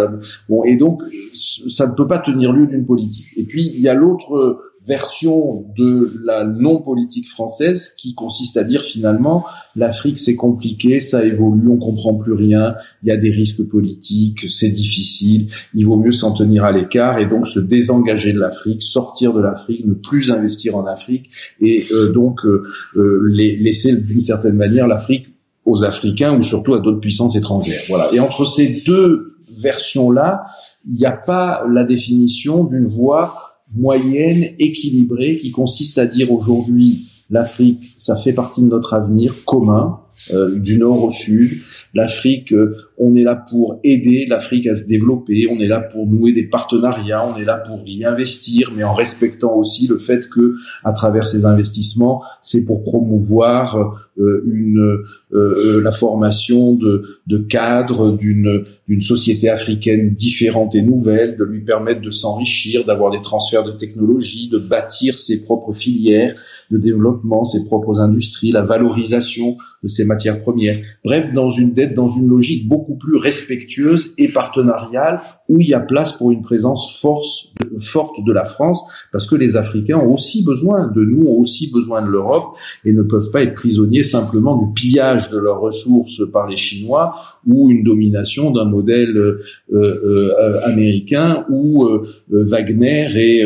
bon, 0.47 0.63
et 0.63 0.77
donc, 0.77 1.01
ça 1.33 1.87
ne 1.87 1.95
peut 1.95 2.07
pas 2.07 2.19
tenir 2.19 2.51
lieu 2.51 2.67
d'une 2.67 2.85
politique. 2.85 3.27
Et 3.37 3.43
puis, 3.43 3.71
il 3.73 3.81
y 3.81 3.87
a 3.87 3.93
l'autre 3.93 4.59
version 4.87 5.65
de 5.77 6.07
la 6.23 6.45
non-politique 6.45 7.27
française 7.27 7.93
qui 7.97 8.13
consiste 8.13 8.55
à 8.57 8.63
dire 8.63 8.81
finalement 8.81 9.45
l'Afrique 9.75 10.17
c'est 10.17 10.35
compliqué, 10.35 10.99
ça 10.99 11.25
évolue, 11.25 11.67
on 11.67 11.77
comprend 11.77 12.15
plus 12.15 12.33
rien, 12.33 12.75
il 13.03 13.09
y 13.09 13.11
a 13.11 13.17
des 13.17 13.31
risques 13.31 13.69
politiques, 13.69 14.49
c'est 14.49 14.69
difficile, 14.69 15.47
il 15.73 15.85
vaut 15.85 15.97
mieux 15.97 16.11
s'en 16.11 16.33
tenir 16.33 16.63
à 16.63 16.71
l'écart 16.71 17.19
et 17.19 17.25
donc 17.25 17.47
se 17.47 17.59
désengager 17.59 18.31
de 18.31 18.39
l'Afrique, 18.39 18.81
sortir 18.81 19.33
de 19.33 19.41
l'Afrique, 19.41 19.85
ne 19.85 19.93
plus 19.93 20.31
investir 20.31 20.77
en 20.77 20.85
Afrique 20.85 21.29
et 21.59 21.85
euh, 21.91 22.11
donc 22.11 22.45
euh, 22.45 22.61
euh, 22.95 23.27
laisser 23.29 23.95
d'une 23.95 24.21
certaine 24.21 24.55
manière 24.55 24.87
l'Afrique 24.87 25.27
aux 25.69 25.83
Africains 25.83 26.35
ou 26.37 26.41
surtout 26.41 26.73
à 26.73 26.79
d'autres 26.79 26.99
puissances 26.99 27.35
étrangères. 27.35 27.81
Voilà. 27.87 28.09
Et 28.13 28.19
entre 28.19 28.45
ces 28.45 28.81
deux 28.85 29.37
versions-là, 29.61 30.45
il 30.87 30.95
n'y 30.95 31.05
a 31.05 31.11
pas 31.11 31.63
la 31.69 31.83
définition 31.83 32.63
d'une 32.63 32.85
voie 32.85 33.31
moyenne, 33.75 34.55
équilibrée, 34.57 35.37
qui 35.37 35.51
consiste 35.51 35.97
à 35.97 36.05
dire 36.05 36.31
aujourd'hui 36.31 37.05
l'Afrique, 37.29 37.93
ça 37.97 38.15
fait 38.15 38.33
partie 38.33 38.61
de 38.61 38.67
notre 38.67 38.95
avenir 38.95 39.45
commun, 39.45 39.99
euh, 40.33 40.59
du 40.59 40.79
nord 40.79 41.03
au 41.03 41.11
sud. 41.11 41.51
L'Afrique, 41.93 42.51
euh, 42.53 42.75
on 42.97 43.15
est 43.15 43.23
là 43.23 43.35
pour 43.35 43.79
aider 43.83 44.25
l'Afrique 44.27 44.65
à 44.65 44.73
se 44.73 44.87
développer, 44.87 45.47
on 45.49 45.59
est 45.59 45.67
là 45.67 45.79
pour 45.79 46.07
nouer 46.07 46.33
des 46.33 46.47
partenariats, 46.47 47.27
on 47.27 47.37
est 47.37 47.45
là 47.45 47.57
pour 47.57 47.81
y 47.85 48.03
investir, 48.03 48.71
mais 48.75 48.83
en 48.83 48.93
respectant 48.93 49.55
aussi 49.55 49.87
le 49.87 49.99
fait 49.99 50.27
que, 50.27 50.55
à 50.83 50.91
travers 50.91 51.27
ces 51.27 51.45
investissements, 51.45 52.23
c'est 52.41 52.65
pour 52.65 52.81
promouvoir 52.81 53.75
euh, 53.75 53.85
une 54.19 54.97
la 55.31 55.91
formation 55.91 56.75
de, 56.75 57.01
de 57.27 57.37
cadres 57.37 58.15
d'une 58.17 58.63
d'une 58.87 58.99
société 58.99 59.49
africaine 59.49 60.13
différente 60.13 60.73
et 60.75 60.81
nouvelle, 60.81 61.37
de 61.37 61.45
lui 61.45 61.61
permettre 61.61 62.01
de 62.01 62.09
s'enrichir, 62.09 62.85
d'avoir 62.85 63.11
des 63.11 63.21
transferts 63.21 63.63
de 63.63 63.71
technologies, 63.71 64.49
de 64.49 64.57
bâtir 64.57 65.17
ses 65.17 65.43
propres 65.43 65.73
filières 65.73 66.33
de 66.71 66.77
développement, 66.77 67.43
ses 67.43 67.65
propres 67.65 67.99
industries, 67.99 68.51
la 68.51 68.63
valorisation 68.63 69.55
de 69.83 69.87
ses 69.87 70.05
matières 70.05 70.39
premières. 70.39 70.79
Bref, 71.03 71.33
dans 71.33 71.49
une 71.49 71.73
dette, 71.73 71.93
dans 71.93 72.07
une 72.07 72.27
logique 72.27 72.67
beaucoup 72.67 72.95
plus 72.95 73.17
respectueuse 73.17 74.13
et 74.17 74.29
partenariale, 74.29 75.21
où 75.47 75.61
il 75.61 75.67
y 75.67 75.73
a 75.73 75.79
place 75.79 76.13
pour 76.13 76.31
une 76.31 76.41
présence 76.41 76.99
force, 76.99 77.53
forte 77.79 78.23
de 78.25 78.31
la 78.31 78.43
France, 78.43 78.83
parce 79.11 79.27
que 79.27 79.35
les 79.35 79.55
Africains 79.55 79.97
ont 79.97 80.13
aussi 80.13 80.43
besoin 80.43 80.87
de 80.87 81.01
nous, 81.01 81.27
ont 81.27 81.39
aussi 81.39 81.71
besoin 81.71 82.01
de 82.01 82.09
l'Europe, 82.09 82.57
et 82.85 82.93
ne 82.93 83.03
peuvent 83.03 83.31
pas 83.31 83.43
être 83.43 83.53
prisonniers 83.53 84.03
simplement 84.03 84.57
du 84.57 84.73
pillage 84.73 85.29
de 85.29 85.37
leurs 85.37 85.59
ressources 85.59 86.21
par 86.31 86.47
les 86.47 86.57
Chinois 86.57 87.13
ou 87.47 87.69
une 87.69 87.83
domination 87.83 88.51
d'un 88.51 88.65
modèle 88.65 89.15
euh, 89.17 89.39
euh, 89.73 90.53
américain 90.65 91.45
où 91.49 91.85
euh, 91.85 92.03
Wagner 92.29 93.07
et 93.15 93.45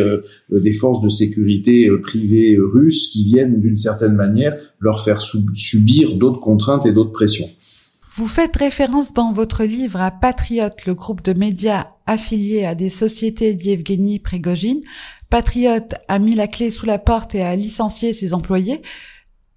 des 0.51 0.71
forces 0.71 1.01
de 1.01 1.09
sécurité 1.09 1.89
privées 2.01 2.57
russes 2.59 3.09
qui 3.09 3.23
viennent 3.23 3.59
d'une 3.59 3.75
certaine 3.75 4.13
manière 4.13 4.55
leur 4.79 5.03
faire 5.03 5.21
subir 5.21 6.15
d'autres 6.15 6.39
contraintes 6.39 6.85
et 6.85 6.91
d'autres 6.91 7.11
pressions. 7.11 7.47
Vous 8.15 8.27
faites 8.27 8.55
référence 8.57 9.13
dans 9.13 9.31
votre 9.31 9.63
livre 9.63 9.99
à 9.99 10.11
Patriote, 10.11 10.85
le 10.85 10.93
groupe 10.93 11.23
de 11.23 11.33
médias 11.33 11.87
affilié 12.07 12.65
à 12.65 12.75
des 12.75 12.89
sociétés 12.89 13.53
d'Yevgeny 13.53 14.19
Prigogine. 14.19 14.81
Patriote 15.29 15.95
a 16.07 16.19
mis 16.19 16.35
la 16.35 16.47
clé 16.47 16.71
sous 16.71 16.85
la 16.85 16.99
porte 16.99 17.35
et 17.35 17.41
a 17.41 17.55
licencié 17.55 18.13
ses 18.13 18.33
employés. 18.33 18.81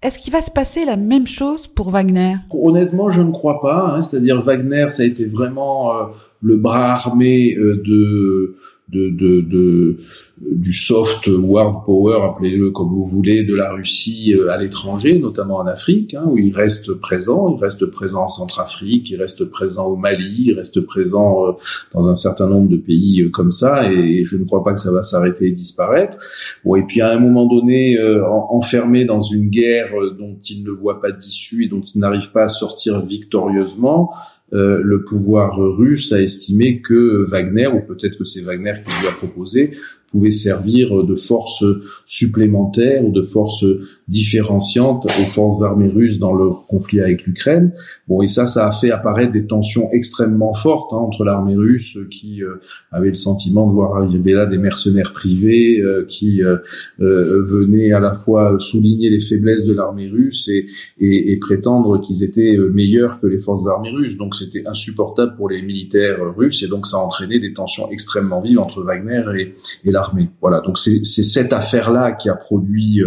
Est-ce 0.03 0.19
qu'il 0.19 0.31
va 0.31 0.43
se 0.43 0.51
passer 0.51 0.85
la 0.85 0.95
même 0.95 1.25
chose 1.25 1.67
pour 1.67 1.89
Wagner? 1.89 2.35
Honnêtement, 2.51 3.09
je 3.09 3.21
ne 3.21 3.31
crois 3.31 3.59
pas. 3.61 3.95
Hein. 3.95 4.01
C'est-à-dire 4.01 4.39
Wagner, 4.39 4.85
ça 4.89 5.01
a 5.03 5.05
été 5.07 5.25
vraiment 5.25 5.91
euh, 5.91 6.03
le 6.41 6.57
bras 6.57 6.93
armé 6.93 7.55
euh, 7.55 7.81
de, 7.83 8.53
de, 8.89 9.09
de, 9.09 9.41
de, 9.41 9.97
du 10.39 10.71
soft 10.71 11.27
world 11.27 11.83
power, 11.83 12.19
appelez-le 12.23 12.69
comme 12.69 12.89
vous 12.89 13.05
voulez, 13.05 13.43
de 13.43 13.55
la 13.55 13.71
Russie 13.71 14.35
euh, 14.35 14.51
à 14.51 14.57
l'étranger, 14.57 15.19
notamment 15.19 15.57
en 15.57 15.65
Afrique, 15.65 16.13
hein, 16.13 16.25
où 16.27 16.37
il 16.37 16.55
reste 16.55 16.93
présent. 16.93 17.55
Il 17.55 17.59
reste 17.59 17.85
présent 17.87 18.23
en 18.23 18.27
Centrafrique, 18.27 19.09
il 19.09 19.17
reste 19.17 19.45
présent 19.45 19.87
au 19.87 19.95
Mali, 19.95 20.45
il 20.47 20.53
reste 20.53 20.81
présent 20.81 21.47
euh, 21.47 21.51
dans 21.93 22.07
un 22.07 22.15
certain 22.15 22.47
nombre 22.47 22.69
de 22.69 22.77
pays 22.77 23.29
comme 23.31 23.51
ça, 23.51 23.91
et 23.91 24.23
je 24.23 24.37
ne 24.37 24.45
crois 24.45 24.63
pas 24.63 24.73
que 24.73 24.79
ça 24.79 24.91
va 24.91 25.01
s'arrêter 25.01 25.47
et 25.47 25.51
disparaître. 25.51 26.17
Bon, 26.63 26.75
et 26.75 26.83
puis 26.83 27.01
à 27.01 27.09
un 27.09 27.19
moment 27.19 27.47
donné, 27.47 27.97
enfermé 28.49 29.05
dans 29.05 29.21
une 29.21 29.49
guerre 29.49 29.91
dont 30.17 30.37
il 30.49 30.63
ne 30.63 30.71
voit 30.71 31.01
pas 31.01 31.11
d'issue 31.11 31.65
et 31.65 31.67
dont 31.67 31.81
il 31.81 31.99
n'arrive 31.99 32.31
pas 32.31 32.43
à 32.43 32.47
sortir 32.47 33.01
victorieusement, 33.01 34.11
euh, 34.53 34.81
le 34.81 35.03
pouvoir 35.03 35.57
russe 35.57 36.13
a 36.13 36.21
estimé 36.21 36.81
que 36.81 37.29
Wagner, 37.29 37.67
ou 37.67 37.81
peut-être 37.81 38.17
que 38.17 38.23
c'est 38.23 38.41
Wagner 38.41 38.73
qui 38.73 39.01
lui 39.01 39.07
a 39.07 39.11
proposé, 39.11 39.71
pouvait 40.11 40.31
servir 40.31 41.03
de 41.03 41.15
force 41.15 41.63
supplémentaire 42.05 43.05
ou 43.05 43.11
de 43.11 43.21
force 43.21 43.65
différenciante 44.07 45.05
aux 45.05 45.25
forces 45.25 45.61
armées 45.63 45.89
russes 45.89 46.19
dans 46.19 46.33
leur 46.33 46.65
conflit 46.67 47.01
avec 47.01 47.25
l'Ukraine. 47.25 47.73
Bon, 48.07 48.21
et 48.21 48.27
ça, 48.27 48.45
ça 48.45 48.67
a 48.67 48.71
fait 48.71 48.91
apparaître 48.91 49.33
des 49.33 49.45
tensions 49.45 49.89
extrêmement 49.91 50.53
fortes 50.53 50.93
hein, 50.93 50.97
entre 50.97 51.23
l'armée 51.23 51.55
russe 51.55 51.97
qui 52.09 52.43
euh, 52.43 52.55
avait 52.91 53.09
le 53.09 53.13
sentiment 53.13 53.67
de 53.67 53.73
voir 53.73 53.97
arriver 53.97 54.33
là 54.33 54.45
des 54.45 54.57
mercenaires 54.57 55.13
privés 55.13 55.79
euh, 55.81 56.05
qui 56.05 56.41
euh, 56.41 56.57
venaient 56.99 57.91
à 57.91 57.99
la 57.99 58.13
fois 58.13 58.57
souligner 58.59 59.09
les 59.09 59.19
faiblesses 59.19 59.65
de 59.65 59.73
l'armée 59.73 60.07
russe 60.07 60.47
et, 60.47 60.67
et, 60.99 61.31
et 61.31 61.37
prétendre 61.37 61.99
qu'ils 62.01 62.23
étaient 62.23 62.57
meilleurs 62.71 63.19
que 63.19 63.27
les 63.27 63.37
forces 63.37 63.67
armées 63.67 63.91
russes. 63.91 64.17
Donc 64.17 64.35
c'était 64.35 64.65
insupportable 64.67 65.35
pour 65.35 65.49
les 65.49 65.61
militaires 65.61 66.19
russes 66.35 66.63
et 66.63 66.67
donc 66.67 66.87
ça 66.87 66.97
a 66.97 66.99
entraîné 67.01 67.39
des 67.39 67.53
tensions 67.53 67.89
extrêmement 67.91 68.39
vives 68.39 68.59
entre 68.59 68.81
Wagner 68.83 69.23
et, 69.37 69.55
et 69.83 69.91
Voilà, 70.41 70.61
donc 70.61 70.77
c'est 70.77 71.03
cette 71.03 71.53
affaire-là 71.53 72.13
qui 72.13 72.29
a 72.29 72.35
produit 72.35 73.01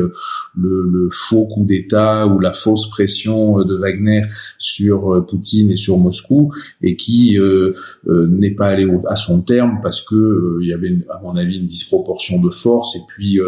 le 0.56 1.00
le 1.00 1.08
faux 1.10 1.46
coup 1.46 1.64
d'État 1.64 2.26
ou 2.26 2.38
la 2.38 2.52
fausse 2.52 2.88
pression 2.90 3.60
euh, 3.60 3.64
de 3.64 3.76
Wagner 3.76 4.22
sur 4.58 5.14
euh, 5.14 5.20
Poutine 5.26 5.70
et 5.70 5.76
sur 5.76 5.98
Moscou 5.98 6.52
et 6.82 6.96
qui 6.96 7.38
euh, 7.38 7.72
n'est 8.06 8.52
pas 8.52 8.68
allé 8.68 8.86
à 9.08 9.16
son 9.16 9.42
terme 9.42 9.80
parce 9.82 10.02
que 10.02 10.58
il 10.62 10.68
y 10.68 10.72
avait 10.72 10.92
à 11.08 11.20
mon 11.22 11.36
avis 11.36 11.58
une 11.58 11.66
disproportion 11.66 12.40
de 12.40 12.50
force 12.50 12.96
et 12.96 13.00
puis 13.08 13.38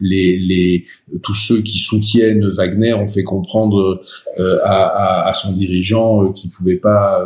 les, 0.00 0.38
les 0.38 0.84
tous 1.22 1.34
ceux 1.34 1.60
qui 1.62 1.78
soutiennent 1.78 2.48
Wagner 2.48 2.94
ont 2.94 3.06
fait 3.06 3.22
comprendre 3.22 4.02
à, 4.64 5.28
à, 5.28 5.34
son 5.34 5.52
dirigeant 5.52 6.32
qu'il 6.32 6.50
pouvait 6.50 6.76
pas 6.76 7.24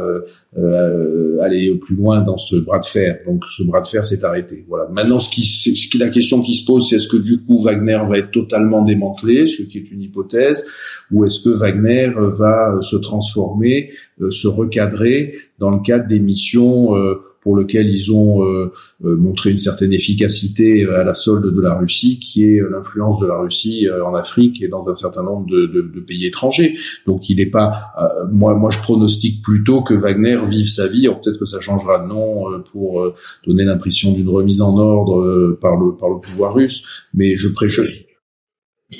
aller 1.42 1.74
plus 1.76 1.96
loin 1.96 2.20
dans 2.20 2.36
ce 2.36 2.56
bras 2.56 2.78
de 2.78 2.84
fer. 2.84 3.18
Donc 3.26 3.44
ce 3.44 3.62
bras 3.62 3.80
de 3.80 3.86
fer 3.86 4.04
s'est 4.04 4.24
arrêté. 4.24 4.64
Voilà. 4.68 4.88
Maintenant, 4.90 5.18
ce 5.18 5.30
qui, 5.30 5.44
ce 5.72 5.88
qui 5.88 5.98
la 5.98 6.08
question 6.08 6.42
qui 6.42 6.54
se 6.54 6.64
pose, 6.64 6.88
c'est 6.88 6.96
est-ce 6.96 7.08
que 7.08 7.16
du 7.16 7.42
coup 7.42 7.60
Wagner 7.60 8.00
va 8.08 8.18
être 8.18 8.30
totalement 8.30 8.82
démantelé, 8.82 9.46
ce 9.46 9.62
qui 9.62 9.78
est 9.78 9.90
une 9.90 10.02
hypothèse, 10.02 10.64
ou 11.10 11.24
est-ce 11.24 11.40
que 11.40 11.50
Wagner 11.50 12.12
va 12.16 12.76
se 12.80 12.96
transformer, 12.96 13.90
euh, 14.20 14.30
se 14.30 14.48
recadrer 14.48 15.34
dans 15.58 15.70
le 15.70 15.80
cadre 15.80 16.06
des 16.06 16.20
missions 16.20 16.96
euh, 16.96 17.20
pour 17.44 17.56
lesquelles 17.56 17.88
ils 17.88 18.12
ont 18.12 18.42
euh, 18.44 18.72
montré 19.02 19.50
une 19.50 19.58
certaine 19.58 19.92
efficacité 19.92 20.84
à 20.86 21.04
la 21.04 21.14
solde 21.14 21.54
de 21.54 21.60
la 21.60 21.74
Russie, 21.74 22.18
qui 22.18 22.44
est 22.44 22.60
l'influence 22.68 23.20
de 23.20 23.26
la 23.26 23.38
Russie 23.38 23.86
en 24.04 24.14
Afrique 24.14 24.60
et 24.62 24.68
dans 24.68 24.88
un 24.88 24.94
certain 24.94 25.22
nombre 25.22 25.46
de, 25.46 25.66
de, 25.66 25.82
de 25.82 26.00
pays 26.00 26.26
étrangers. 26.26 26.74
Donc 27.06 27.30
il 27.30 27.36
n'est 27.36 27.46
pas, 27.46 27.92
moi, 28.32 28.56
moi 28.56 28.70
je 28.70 28.80
pronostique 28.80 29.42
plutôt 29.42 29.82
que 29.82 29.94
Wagner 29.94 30.40
vive 30.48 30.68
sa 30.68 30.88
vie. 30.88 31.06
peut-être 31.22 31.38
que 31.38 31.44
ça 31.44 31.60
changera 31.60 32.00
de 32.00 32.08
nom 32.08 32.60
pour 32.72 33.14
donner 33.46 33.64
l'impression 33.64 34.12
d'une 34.12 34.28
remise 34.28 34.60
en 34.60 34.76
ordre 34.76 35.56
par 35.60 35.76
le 35.76 35.96
par 35.96 36.08
le 36.08 36.20
pouvoir 36.20 36.54
russe, 36.54 37.06
mais 37.14 37.36
je 37.36 37.48
prêche 37.48 37.80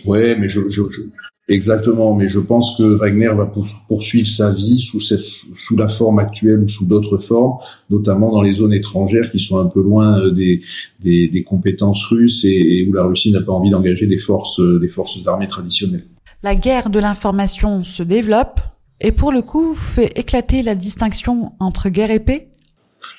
Ouais, 0.05 0.37
mais 0.39 0.49
je, 0.49 0.69
je, 0.69 0.83
exactement. 1.49 2.15
Mais 2.15 2.27
je 2.27 2.41
pense 2.41 2.77
que 2.77 2.83
Wagner 2.83 3.31
va 3.35 3.51
poursuivre 3.89 4.29
sa 4.29 4.51
vie 4.51 4.79
sous, 4.79 5.77
la 5.77 5.89
forme 5.89 6.19
actuelle 6.19 6.61
ou 6.61 6.69
sous 6.69 6.87
d'autres 6.87 7.19
formes, 7.19 7.59
notamment 7.91 8.31
dans 8.31 8.43
les 8.43 8.53
zones 8.53 8.73
étrangères 8.73 9.31
qui 9.31 9.41
sont 9.41 9.59
un 9.59 9.67
peu 9.67 9.83
loin 9.83 10.21
euh, 10.21 10.31
des 10.33 11.45
compétences 11.45 12.05
russes 12.07 12.45
et, 12.45 12.79
et, 12.79 12.89
où 12.89 12.93
la 12.93 13.05
Russie 13.05 13.33
n'a 13.33 13.43
pas 13.43 13.53
envie 13.53 13.71
d'engager 13.71 14.07
des 14.07 14.19
forces, 14.19 14.61
euh, 14.61 14.79
des 14.79 14.89
forces 14.89 15.27
armées 15.27 15.49
traditionnelles. 15.49 16.07
La 16.43 16.55
guerre 16.55 16.91
de 16.91 16.99
l'information 16.99 17.85
se 17.85 18.03
développe 18.03 18.61
et 19.01 19.13
pour 19.13 19.33
le 19.33 19.43
coup 19.43 19.75
fait 19.75 20.19
éclater 20.19 20.63
la 20.63 20.75
distinction 20.75 21.53
entre 21.59 21.89
guerre 21.89 22.11
et 22.11 22.21
paix 22.21 22.49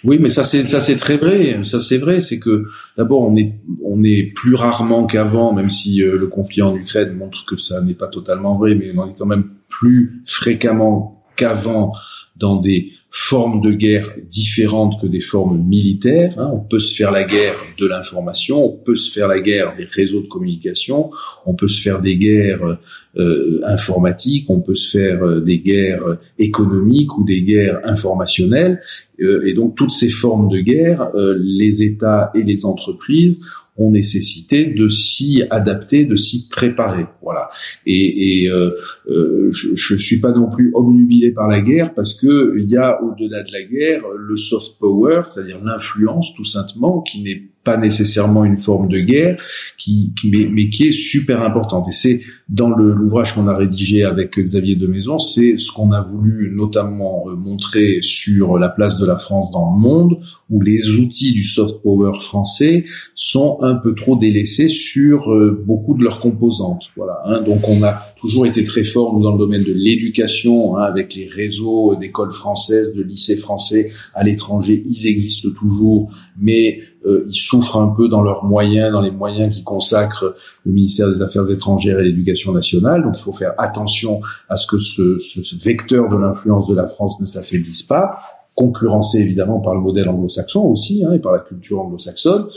oui, 0.05 0.19
mais 0.19 0.29
ça 0.29 0.43
c'est 0.43 0.65
ça 0.65 0.79
c'est 0.79 0.97
très 0.97 1.17
vrai. 1.17 1.63
Ça 1.63 1.79
c'est 1.79 1.97
vrai, 1.97 2.21
c'est 2.21 2.39
que 2.39 2.65
d'abord 2.97 3.21
on 3.21 3.35
est 3.35 3.55
on 3.83 4.03
est 4.03 4.31
plus 4.35 4.55
rarement 4.55 5.05
qu'avant, 5.05 5.53
même 5.53 5.69
si 5.69 6.03
euh, 6.03 6.17
le 6.17 6.27
conflit 6.27 6.61
en 6.61 6.75
Ukraine 6.75 7.13
montre 7.13 7.45
que 7.45 7.57
ça 7.57 7.81
n'est 7.81 7.93
pas 7.93 8.07
totalement 8.07 8.53
vrai, 8.53 8.75
mais 8.75 8.91
on 8.95 9.09
est 9.09 9.15
quand 9.17 9.25
même 9.25 9.49
plus 9.67 10.21
fréquemment 10.25 11.23
qu'avant 11.35 11.93
dans 12.35 12.59
des 12.59 12.91
formes 13.17 13.61
de 13.61 13.71
guerre 13.71 14.09
différentes 14.29 15.01
que 15.01 15.07
des 15.07 15.21
formes 15.21 15.63
militaires. 15.65 16.37
Hein. 16.37 16.51
On 16.53 16.59
peut 16.59 16.79
se 16.79 16.93
faire 16.93 17.11
la 17.11 17.23
guerre 17.23 17.55
de 17.79 17.87
l'information, 17.87 18.61
on 18.61 18.77
peut 18.77 18.95
se 18.95 19.09
faire 19.13 19.29
la 19.29 19.39
guerre 19.39 19.73
des 19.73 19.85
réseaux 19.85 20.21
de 20.21 20.27
communication, 20.27 21.11
on 21.45 21.55
peut 21.55 21.69
se 21.69 21.81
faire 21.81 22.01
des 22.01 22.17
guerres 22.17 22.77
euh, 23.17 23.61
informatiques, 23.63 24.49
on 24.49 24.61
peut 24.61 24.75
se 24.75 24.97
faire 24.97 25.23
euh, 25.23 25.39
des 25.39 25.59
guerres 25.59 26.17
économiques 26.37 27.17
ou 27.17 27.23
des 27.23 27.41
guerres 27.41 27.79
informationnelles. 27.85 28.81
Euh, 29.21 29.47
et 29.47 29.53
donc 29.53 29.75
toutes 29.75 29.93
ces 29.93 30.09
formes 30.09 30.49
de 30.49 30.59
guerre, 30.59 31.09
les 31.37 31.83
États 31.83 32.31
et 32.35 32.43
les 32.43 32.65
entreprises 32.65 33.45
ont 33.77 33.91
nécessité 33.91 34.67
de 34.67 34.87
s'y 34.87 35.43
adapter, 35.49 36.05
de 36.05 36.15
s'y 36.15 36.47
préparer. 36.47 37.05
Voilà. 37.21 37.49
Et, 37.85 38.43
et 38.43 38.49
euh, 38.49 38.71
euh, 39.09 39.51
je 39.51 39.93
ne 39.93 39.99
suis 39.99 40.19
pas 40.19 40.31
non 40.31 40.49
plus 40.49 40.71
obnubilé 40.73 41.31
par 41.31 41.47
la 41.47 41.61
guerre 41.61 41.93
parce 41.93 42.13
que 42.13 42.24
il 42.25 42.65
y 42.69 42.77
a 42.77 43.01
au-delà 43.01 43.43
de 43.43 43.51
la 43.51 43.63
guerre 43.63 44.03
le 44.15 44.35
soft 44.35 44.79
power, 44.79 45.21
c'est-à-dire 45.31 45.63
l'influence 45.63 46.33
tout 46.35 46.45
simplement, 46.45 47.01
qui 47.01 47.23
n'est 47.23 47.43
pas 47.65 47.77
nécessairement 47.77 48.45
une 48.45 48.55
forme 48.55 48.87
de 48.87 48.99
guerre, 48.99 49.35
qui, 49.77 50.13
qui 50.17 50.29
mais, 50.29 50.47
mais, 50.49 50.69
qui 50.69 50.87
est 50.87 50.91
super 50.91 51.41
importante. 51.41 51.87
Et 51.89 51.91
c'est 51.91 52.21
dans 52.47 52.69
l'ouvrage 52.69 53.33
qu'on 53.33 53.47
a 53.47 53.57
rédigé 53.57 54.03
avec 54.03 54.39
Xavier 54.39 54.75
de 54.75 54.87
Maison, 54.87 55.17
c'est 55.17 55.57
ce 55.57 55.71
qu'on 55.71 55.91
a 55.91 56.01
voulu 56.01 56.53
notamment 56.55 57.25
euh, 57.27 57.35
montrer 57.35 58.01
sur 58.01 58.57
la 58.59 58.69
place 58.69 58.99
de 58.99 59.05
la 59.05 59.17
France 59.17 59.51
dans 59.51 59.73
le 59.73 59.79
monde, 59.79 60.19
où 60.49 60.61
les 60.61 60.91
outils 60.99 61.33
du 61.33 61.43
soft 61.43 61.81
power 61.81 62.13
français 62.19 62.85
sont 63.15 63.57
un 63.61 63.75
peu 63.75 63.95
trop 63.95 64.15
délaissés 64.15 64.67
sur 64.67 65.33
euh, 65.33 65.63
beaucoup 65.65 65.95
de 65.95 66.03
leurs 66.03 66.19
composantes. 66.19 66.83
Voilà. 66.95 67.19
Hein. 67.25 67.41
Donc 67.41 67.67
on 67.67 67.81
a 67.83 67.93
toujours 68.15 68.45
été 68.45 68.63
très 68.63 68.83
fort 68.83 69.13
nous 69.13 69.23
dans 69.23 69.33
le 69.33 69.39
domaine 69.39 69.63
de 69.63 69.73
l'éducation, 69.73 70.77
hein, 70.77 70.83
avec 70.83 71.15
les 71.15 71.27
réseaux 71.27 71.95
d'écoles 71.95 72.31
françaises, 72.31 72.93
de 72.93 73.03
lycées 73.03 73.37
français 73.37 73.91
à 74.13 74.23
l'étranger. 74.23 74.83
Ils 74.85 75.07
existent 75.07 75.49
toujours, 75.57 76.11
mais 76.39 76.79
ils 77.27 77.33
souffrent 77.33 77.77
un 77.77 77.89
peu 77.89 78.07
dans 78.07 78.21
leurs 78.21 78.43
moyens, 78.43 78.91
dans 78.91 79.01
les 79.01 79.11
moyens 79.11 79.55
qui 79.55 79.63
consacrent 79.63 80.35
le 80.65 80.71
ministère 80.71 81.07
des 81.07 81.21
Affaires 81.21 81.49
étrangères 81.49 81.99
et 81.99 82.03
l'Éducation 82.03 82.51
nationale. 82.51 83.03
Donc 83.03 83.15
il 83.17 83.21
faut 83.21 83.31
faire 83.31 83.53
attention 83.57 84.21
à 84.49 84.55
ce 84.55 84.67
que 84.67 84.77
ce, 84.77 85.17
ce, 85.17 85.43
ce 85.43 85.63
vecteur 85.63 86.09
de 86.09 86.15
l'influence 86.15 86.67
de 86.67 86.75
la 86.75 86.87
France 86.87 87.19
ne 87.19 87.25
s'affaiblisse 87.25 87.83
pas 87.83 88.19
concurrencé 88.55 89.19
évidemment 89.19 89.59
par 89.59 89.75
le 89.75 89.81
modèle 89.81 90.09
anglo-saxon 90.09 90.61
aussi 90.61 91.03
hein, 91.03 91.11
et 91.13 91.19
par 91.19 91.33
la 91.33 91.39
culture 91.39 91.81
anglo-saxonne 91.81 92.47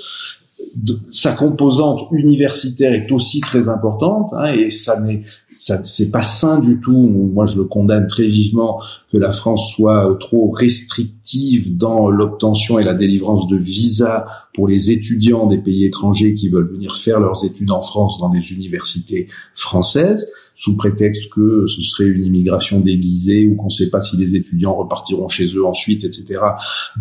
sa 1.10 1.32
composante 1.32 2.08
universitaire 2.12 2.92
est 2.92 3.10
aussi 3.12 3.40
très 3.40 3.68
importante 3.68 4.32
hein, 4.32 4.52
et 4.52 4.70
ça 4.70 5.00
n'est 5.00 5.22
ça 5.52 5.82
c'est 5.84 6.10
pas 6.10 6.22
sain 6.22 6.60
du 6.60 6.80
tout. 6.80 6.92
Moi 6.92 7.46
je 7.46 7.56
le 7.56 7.64
condamne 7.64 8.06
très 8.06 8.26
vivement 8.26 8.80
que 9.12 9.18
la 9.18 9.30
France 9.30 9.72
soit 9.74 10.16
trop 10.20 10.46
restrictive 10.46 11.76
dans 11.76 12.10
l'obtention 12.10 12.78
et 12.78 12.84
la 12.84 12.94
délivrance 12.94 13.48
de 13.48 13.56
visas 13.56 14.26
pour 14.54 14.68
les 14.68 14.90
étudiants 14.90 15.46
des 15.46 15.58
pays 15.58 15.84
étrangers 15.84 16.34
qui 16.34 16.48
veulent 16.48 16.68
venir 16.68 16.96
faire 16.96 17.20
leurs 17.20 17.44
études 17.44 17.70
en 17.70 17.80
France 17.80 18.18
dans 18.18 18.28
des 18.28 18.52
universités 18.52 19.28
françaises 19.54 20.32
sous 20.58 20.76
prétexte 20.76 21.32
que 21.32 21.66
ce 21.68 21.80
serait 21.80 22.08
une 22.08 22.24
immigration 22.24 22.80
déguisée 22.80 23.46
ou 23.46 23.54
qu'on 23.54 23.66
ne 23.66 23.70
sait 23.70 23.90
pas 23.90 24.00
si 24.00 24.16
les 24.16 24.34
étudiants 24.34 24.74
repartiront 24.74 25.28
chez 25.28 25.46
eux 25.54 25.64
ensuite, 25.64 26.02
etc. 26.02 26.40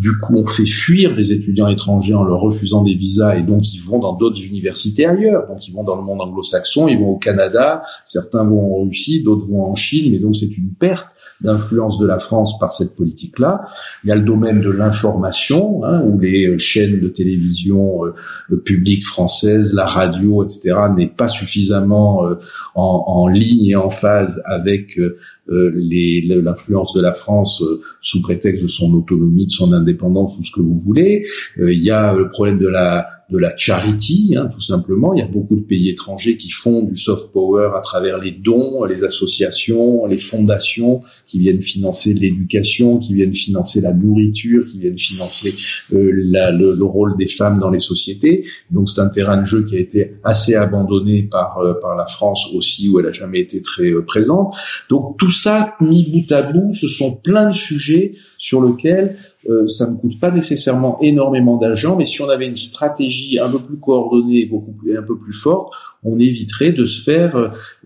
Du 0.00 0.16
coup, 0.16 0.36
on 0.36 0.46
fait 0.46 0.64
fuir 0.64 1.12
des 1.12 1.32
étudiants 1.32 1.66
étrangers 1.66 2.14
en 2.14 2.22
leur 2.22 2.38
refusant 2.38 2.84
des 2.84 2.94
visas 2.94 3.36
et 3.36 3.42
donc 3.42 3.74
ils 3.74 3.80
vont 3.80 3.98
dans 3.98 4.14
d'autres 4.14 4.40
universités 4.46 5.06
ailleurs. 5.06 5.48
Donc 5.48 5.66
ils 5.66 5.74
vont 5.74 5.82
dans 5.82 5.96
le 5.96 6.02
monde 6.02 6.20
anglo-saxon, 6.20 6.86
ils 6.86 6.98
vont 6.98 7.08
au 7.08 7.18
Canada, 7.18 7.82
certains 8.04 8.44
vont 8.44 8.76
en 8.76 8.84
Russie, 8.84 9.24
d'autres 9.24 9.46
vont 9.46 9.64
en 9.64 9.74
Chine, 9.74 10.12
mais 10.12 10.20
donc 10.20 10.36
c'est 10.36 10.56
une 10.56 10.70
perte 10.70 11.16
d'influence 11.40 11.98
de 11.98 12.06
la 12.06 12.18
France 12.18 12.58
par 12.60 12.72
cette 12.72 12.94
politique-là. 12.96 13.68
Il 14.04 14.08
y 14.08 14.12
a 14.12 14.16
le 14.16 14.24
domaine 14.24 14.60
de 14.60 14.70
l'information, 14.70 15.84
hein, 15.84 16.02
où 16.04 16.18
les 16.18 16.58
chaînes 16.58 17.00
de 17.00 17.08
télévision 17.08 18.04
euh, 18.06 18.56
publiques 18.56 19.04
françaises, 19.04 19.72
la 19.72 19.86
radio, 19.86 20.44
etc., 20.44 20.76
n'est 20.96 21.06
pas 21.08 21.28
suffisamment 21.28 22.26
euh, 22.26 22.34
en, 22.74 23.28
ligne 23.28 23.47
et 23.68 23.76
en 23.76 23.88
phase 23.88 24.42
avec 24.46 24.98
euh, 24.98 25.16
l'influence 25.48 26.92
de 26.94 27.00
la 27.00 27.12
France 27.12 27.62
sous 28.00 28.22
prétexte 28.22 28.62
de 28.62 28.68
son 28.68 28.92
autonomie, 28.94 29.46
de 29.46 29.50
son 29.50 29.72
indépendance 29.72 30.36
ou 30.38 30.42
ce 30.42 30.52
que 30.52 30.60
vous 30.60 30.78
voulez. 30.78 31.24
il 31.58 31.82
y 31.82 31.90
a 31.90 32.14
le 32.14 32.28
problème 32.28 32.58
de 32.58 32.68
la 32.68 33.17
de 33.30 33.36
la 33.36 33.54
charity, 33.56 34.34
hein, 34.36 34.48
tout 34.50 34.60
simplement. 34.60 35.12
Il 35.12 35.18
y 35.18 35.22
a 35.22 35.26
beaucoup 35.26 35.56
de 35.56 35.62
pays 35.62 35.90
étrangers 35.90 36.38
qui 36.38 36.48
font 36.48 36.84
du 36.84 36.96
soft 36.96 37.30
power 37.30 37.72
à 37.76 37.80
travers 37.80 38.18
les 38.18 38.30
dons, 38.30 38.84
les 38.84 39.04
associations, 39.04 40.06
les 40.06 40.16
fondations 40.16 41.00
qui 41.26 41.38
viennent 41.38 41.60
financer 41.60 42.14
l'éducation, 42.14 42.98
qui 42.98 43.12
viennent 43.12 43.34
financer 43.34 43.82
la 43.82 43.92
nourriture, 43.92 44.64
qui 44.66 44.78
viennent 44.78 44.98
financer 44.98 45.52
euh, 45.92 46.10
le, 46.10 46.84
rôle 46.84 47.16
des 47.18 47.26
femmes 47.26 47.58
dans 47.58 47.70
les 47.70 47.78
sociétés. 47.78 48.46
Donc 48.70 48.88
c'est 48.88 49.00
un 49.00 49.10
terrain 49.10 49.38
de 49.38 49.44
jeu 49.44 49.62
qui 49.62 49.76
a 49.76 49.80
été 49.80 50.14
assez 50.24 50.54
abandonné 50.54 51.22
par 51.22 51.58
euh, 51.58 51.74
par 51.74 51.96
la 51.96 52.06
France 52.06 52.48
aussi, 52.54 52.88
où 52.88 52.98
elle 52.98 53.06
a 53.06 53.12
jamais 53.12 53.40
été 53.40 53.60
très 53.60 53.90
euh, 53.90 54.02
présente. 54.02 54.54
Donc 54.88 55.18
tout 55.18 55.30
ça 55.30 55.74
mis 55.82 56.10
bout 56.10 56.32
à 56.32 56.42
bout, 56.42 56.72
ce 56.72 56.88
sont 56.88 57.16
plein 57.16 57.50
de 57.50 57.54
sujets 57.54 58.12
sur 58.38 58.64
lesquels 58.64 59.14
euh, 59.48 59.66
ça 59.68 59.88
ne 59.88 59.96
coûte 59.96 60.18
pas 60.18 60.32
nécessairement 60.32 60.98
énormément 61.00 61.56
d'argent, 61.58 61.96
mais 61.96 62.04
si 62.04 62.20
on 62.20 62.28
avait 62.28 62.46
une 62.46 62.56
stratégie 62.56 63.38
un 63.38 63.48
peu 63.48 63.60
plus 63.60 63.78
coordonnée, 63.78 64.46
beaucoup 64.46 64.72
plus, 64.72 64.98
un 64.98 65.02
peu 65.02 65.16
plus 65.16 65.32
forte, 65.32 65.72
on 66.02 66.18
éviterait 66.18 66.72
de 66.72 66.84
se 66.84 67.02
faire 67.02 67.36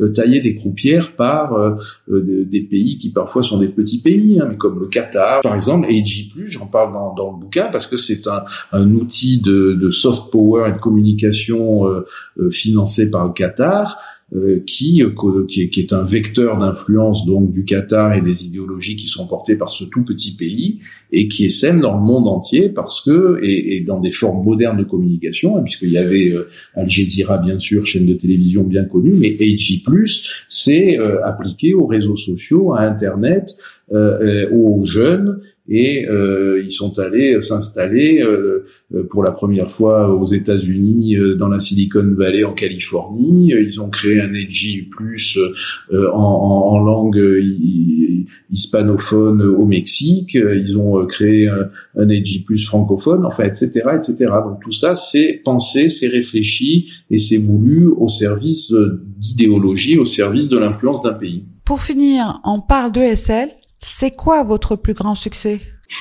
euh, 0.00 0.08
tailler 0.08 0.40
des 0.40 0.54
croupières 0.54 1.14
par 1.14 1.52
euh, 1.54 1.76
des 2.08 2.62
pays 2.62 2.96
qui 2.96 3.10
parfois 3.10 3.42
sont 3.42 3.58
des 3.58 3.68
petits 3.68 4.00
pays, 4.00 4.40
hein, 4.40 4.52
comme 4.58 4.80
le 4.80 4.86
Qatar, 4.86 5.40
par 5.42 5.54
exemple, 5.54 5.88
et 5.90 6.02
j'en 6.44 6.66
parle 6.66 6.94
dans, 6.94 7.14
dans, 7.14 7.32
le 7.32 7.38
bouquin 7.38 7.68
parce 7.70 7.86
que 7.86 7.96
c'est 7.96 8.26
un, 8.26 8.44
un, 8.72 8.90
outil 8.94 9.42
de, 9.42 9.74
de, 9.74 9.90
soft 9.90 10.30
power 10.32 10.70
et 10.70 10.72
de 10.72 10.78
communication 10.78 11.82
financé 12.50 13.10
par 13.10 13.26
le 13.26 13.32
Qatar 13.32 13.98
euh, 14.21 14.21
qui, 14.66 15.02
qui, 15.48 15.68
qui, 15.68 15.80
est 15.80 15.92
un 15.92 16.02
vecteur 16.02 16.56
d'influence 16.56 17.26
donc 17.26 17.52
du 17.52 17.64
Qatar 17.64 18.14
et 18.14 18.22
des 18.22 18.46
idéologies 18.46 18.96
qui 18.96 19.06
sont 19.06 19.26
portées 19.26 19.56
par 19.56 19.68
ce 19.68 19.84
tout 19.84 20.04
petit 20.04 20.36
pays 20.36 20.80
et 21.12 21.28
qui 21.28 21.44
essaime 21.44 21.80
dans 21.80 21.96
le 21.96 22.02
monde 22.02 22.26
entier 22.26 22.70
parce 22.70 23.04
que 23.04 23.38
et, 23.42 23.76
et 23.76 23.80
dans 23.80 24.00
des 24.00 24.10
formes 24.10 24.42
modernes 24.44 24.78
de 24.78 24.84
communication 24.84 25.56
hein, 25.56 25.62
puisqu'il 25.62 25.90
y 25.90 25.98
avait 25.98 26.32
euh, 26.32 26.48
Al 26.74 26.88
Jazeera 26.88 27.38
bien 27.38 27.58
sûr 27.58 27.84
chaîne 27.84 28.06
de 28.06 28.14
télévision 28.14 28.64
bien 28.64 28.84
connue 28.84 29.14
mais 29.14 29.36
AG+ 29.40 29.82
c'est 30.48 30.98
euh, 30.98 31.24
appliqué 31.24 31.74
aux 31.74 31.86
réseaux 31.86 32.16
sociaux 32.16 32.72
à 32.72 32.80
internet 32.80 33.50
euh, 33.92 34.48
aux 34.50 34.84
jeunes 34.84 35.40
et 35.68 36.06
euh, 36.08 36.60
ils 36.64 36.72
sont 36.72 36.98
allés 36.98 37.40
s'installer 37.40 38.20
euh, 38.20 38.64
pour 39.10 39.22
la 39.22 39.30
première 39.30 39.70
fois 39.70 40.12
aux 40.12 40.26
États-Unis, 40.26 41.16
euh, 41.16 41.36
dans 41.36 41.48
la 41.48 41.60
Silicon 41.60 42.14
Valley 42.16 42.42
en 42.42 42.52
Californie. 42.52 43.52
Ils 43.56 43.80
ont 43.80 43.88
créé 43.88 44.20
un 44.20 44.34
Edgy 44.34 44.88
Plus 44.90 45.38
en, 45.92 46.18
en, 46.18 46.74
en, 46.74 46.84
langue 46.84 47.20
hispanophone 48.50 49.42
au 49.42 49.64
Mexique. 49.64 50.34
Ils 50.34 50.76
ont 50.76 51.06
créé 51.06 51.48
un, 51.48 51.68
un 51.96 52.08
Edgy 52.08 52.42
Plus 52.42 52.66
francophone, 52.66 53.24
enfin, 53.24 53.44
etc., 53.44 53.82
etc. 53.94 54.32
Donc 54.44 54.60
tout 54.62 54.72
ça, 54.72 54.94
c'est 54.94 55.42
pensé, 55.44 55.88
c'est 55.88 56.08
réfléchi 56.08 56.90
et 57.08 57.18
c'est 57.18 57.38
voulu 57.38 57.86
au 57.86 58.08
service 58.08 58.74
d'idéologie, 59.16 59.96
au 59.98 60.04
service 60.04 60.48
de 60.48 60.58
l'influence 60.58 61.02
d'un 61.02 61.14
pays. 61.14 61.46
Pour 61.64 61.80
finir, 61.80 62.40
on 62.44 62.60
parle 62.60 62.90
de 62.90 63.14
SL. 63.14 63.48
C'est 63.84 64.14
quoi 64.14 64.44
votre 64.44 64.76
plus 64.76 64.94
grand 64.94 65.16
succès? 65.16 65.60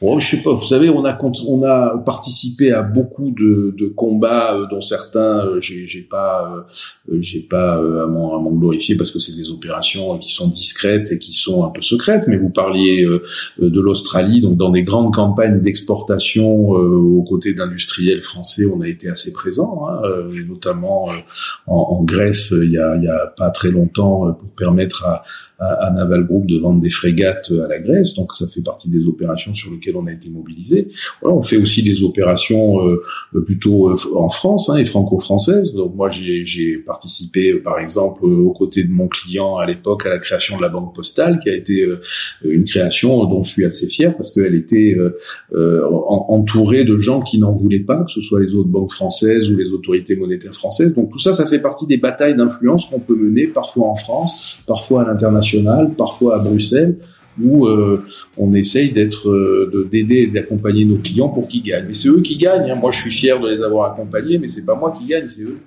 Bon, 0.00 0.18
je 0.18 0.36
sais 0.36 0.42
pas. 0.42 0.52
Vous 0.52 0.64
savez, 0.64 0.90
on 0.90 1.04
a 1.04 1.98
participé 2.04 2.72
à 2.72 2.82
beaucoup 2.82 3.30
de, 3.30 3.88
combats, 3.96 4.54
euh, 4.54 4.66
dont 4.66 4.80
certains 4.80 5.46
euh, 5.46 5.60
j'ai 5.60 5.86
j'ai 5.86 6.02
pas 6.02 6.66
euh, 7.10 7.22
pas 7.48 7.74
à 7.74 8.06
m'en 8.06 8.50
glorifier 8.50 8.96
parce 8.96 9.10
que 9.10 9.18
c'est 9.18 9.36
des 9.36 9.50
opérations 9.50 10.18
qui 10.18 10.30
sont 10.30 10.48
discrètes 10.48 11.12
et 11.12 11.18
qui 11.18 11.32
sont 11.32 11.64
un 11.64 11.70
peu 11.70 11.80
secrètes. 11.80 12.24
Mais 12.26 12.36
vous 12.36 12.50
parliez 12.50 13.06
de 13.58 13.80
l'Australie, 13.80 14.40
donc 14.40 14.56
dans 14.56 14.70
des 14.70 14.82
grandes 14.82 15.14
campagnes 15.14 15.60
d'exportation 15.60 16.70
aux 16.70 17.22
côtés 17.22 17.54
d'industriels 17.54 18.22
français, 18.22 18.64
on 18.66 18.80
a 18.80 18.88
été 18.88 19.08
assez 19.08 19.32
présent, 19.32 19.86
hein, 19.88 20.02
notamment 20.48 21.08
en, 21.66 22.02
Grèce 22.02 22.52
il 22.52 22.72
y 22.72 22.80
il 22.96 23.04
y 23.04 23.08
a 23.08 23.32
pas 23.36 23.50
très 23.50 23.70
longtemps 23.70 24.32
pour 24.32 24.50
permettre 24.50 25.04
à 25.04 25.24
à, 25.58 25.90
Naval 25.94 26.24
Group 26.24 26.46
de 26.46 26.58
vendre 26.58 26.80
des 26.80 26.90
frégates 26.90 27.52
à 27.64 27.68
la 27.68 27.78
Grèce. 27.78 28.14
Donc 28.14 28.34
ça 28.34 28.46
fait 28.46 28.60
partie 28.60 28.88
des 28.88 29.06
opérations 29.06 29.54
sur 29.54 29.70
lesquelles 29.70 29.96
on 29.96 30.06
a 30.06 30.12
été 30.12 30.28
mobilisé. 30.30 30.88
On 31.22 31.42
fait 31.42 31.56
aussi 31.56 31.82
des 31.82 32.02
opérations 32.02 32.88
euh, 32.88 33.00
plutôt 33.44 33.90
euh, 33.90 33.94
en 34.16 34.28
France 34.28 34.68
hein, 34.68 34.76
et 34.76 34.84
franco-françaises. 34.84 35.74
Donc 35.74 35.94
moi 35.94 36.08
j'ai 36.10 36.78
participé 36.78 37.54
par 37.54 37.78
exemple 37.78 38.24
aux 38.24 38.52
côtés 38.52 38.84
de 38.84 38.90
mon 38.90 39.08
client 39.08 39.56
à 39.56 39.66
l'époque 39.66 40.06
à 40.06 40.08
la 40.08 40.18
création 40.18 40.56
de 40.56 40.62
la 40.62 40.68
banque 40.68 40.94
postale, 40.94 41.38
qui 41.38 41.48
a 41.48 41.54
été 41.54 41.82
euh, 41.82 42.00
une 42.44 42.64
création 42.64 43.24
dont 43.26 43.42
je 43.42 43.50
suis 43.50 43.64
assez 43.64 43.86
fier 43.86 44.16
parce 44.16 44.32
qu'elle 44.32 44.54
était 44.54 44.96
entourée 45.54 46.84
de 46.84 46.98
gens 46.98 47.22
qui 47.22 47.38
n'en 47.38 47.52
voulaient 47.52 47.78
pas, 47.80 48.02
que 48.04 48.10
ce 48.10 48.20
soit 48.20 48.40
les 48.40 48.54
autres 48.54 48.68
banques 48.68 48.90
françaises 48.90 49.50
ou 49.50 49.56
les 49.56 49.72
autorités 49.72 50.16
monétaires 50.16 50.54
françaises. 50.54 50.94
Donc 50.94 51.10
tout 51.10 51.18
ça, 51.18 51.32
ça 51.32 51.46
fait 51.46 51.60
partie 51.60 51.86
des 51.86 51.96
batailles 51.96 52.36
d'influence 52.36 52.86
qu'on 52.86 53.00
peut 53.00 53.16
mener 53.16 53.46
parfois 53.46 53.88
en 53.88 53.94
France, 53.94 54.62
parfois 54.66 55.02
à 55.02 55.04
l'international 55.06 55.44
parfois 55.96 56.36
à 56.36 56.38
Bruxelles, 56.38 56.96
où 57.42 57.66
on 58.38 58.54
essaye 58.54 58.92
d'être, 58.92 59.28
d'aider 59.90 60.16
et 60.16 60.26
d'accompagner 60.28 60.84
nos 60.84 60.96
clients 60.96 61.28
pour 61.28 61.48
qu'ils 61.48 61.62
gagnent. 61.62 61.86
Mais 61.86 61.92
c'est 61.92 62.08
eux 62.08 62.20
qui 62.20 62.36
gagnent. 62.36 62.70
Hein. 62.70 62.76
Moi, 62.76 62.90
je 62.90 63.00
suis 63.00 63.10
fier 63.10 63.40
de 63.40 63.48
les 63.48 63.62
avoir 63.62 63.92
accompagnés, 63.92 64.38
mais 64.38 64.48
c'est 64.48 64.64
pas 64.64 64.76
moi 64.76 64.92
qui 64.92 65.06
gagne, 65.06 65.26
c'est 65.26 65.42
eux. 65.42 65.58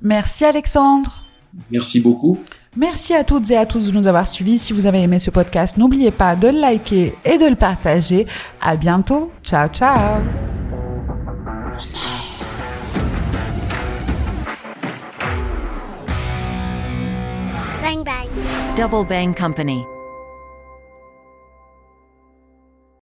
Merci 0.00 0.44
Alexandre. 0.44 1.22
Merci 1.70 2.00
beaucoup. 2.00 2.38
Merci 2.76 3.12
à 3.12 3.22
toutes 3.22 3.50
et 3.50 3.56
à 3.56 3.66
tous 3.66 3.88
de 3.88 3.92
nous 3.92 4.06
avoir 4.06 4.26
suivis. 4.26 4.58
Si 4.58 4.72
vous 4.72 4.86
avez 4.86 5.02
aimé 5.02 5.18
ce 5.18 5.30
podcast, 5.30 5.76
n'oubliez 5.76 6.10
pas 6.10 6.34
de 6.36 6.48
le 6.48 6.58
liker 6.58 7.12
et 7.24 7.36
de 7.36 7.46
le 7.46 7.56
partager. 7.56 8.26
À 8.60 8.76
bientôt. 8.76 9.30
Ciao, 9.42 9.68
ciao. 9.68 10.22
Double 18.74 19.04
Bang 19.04 19.34
Company. 19.34 19.86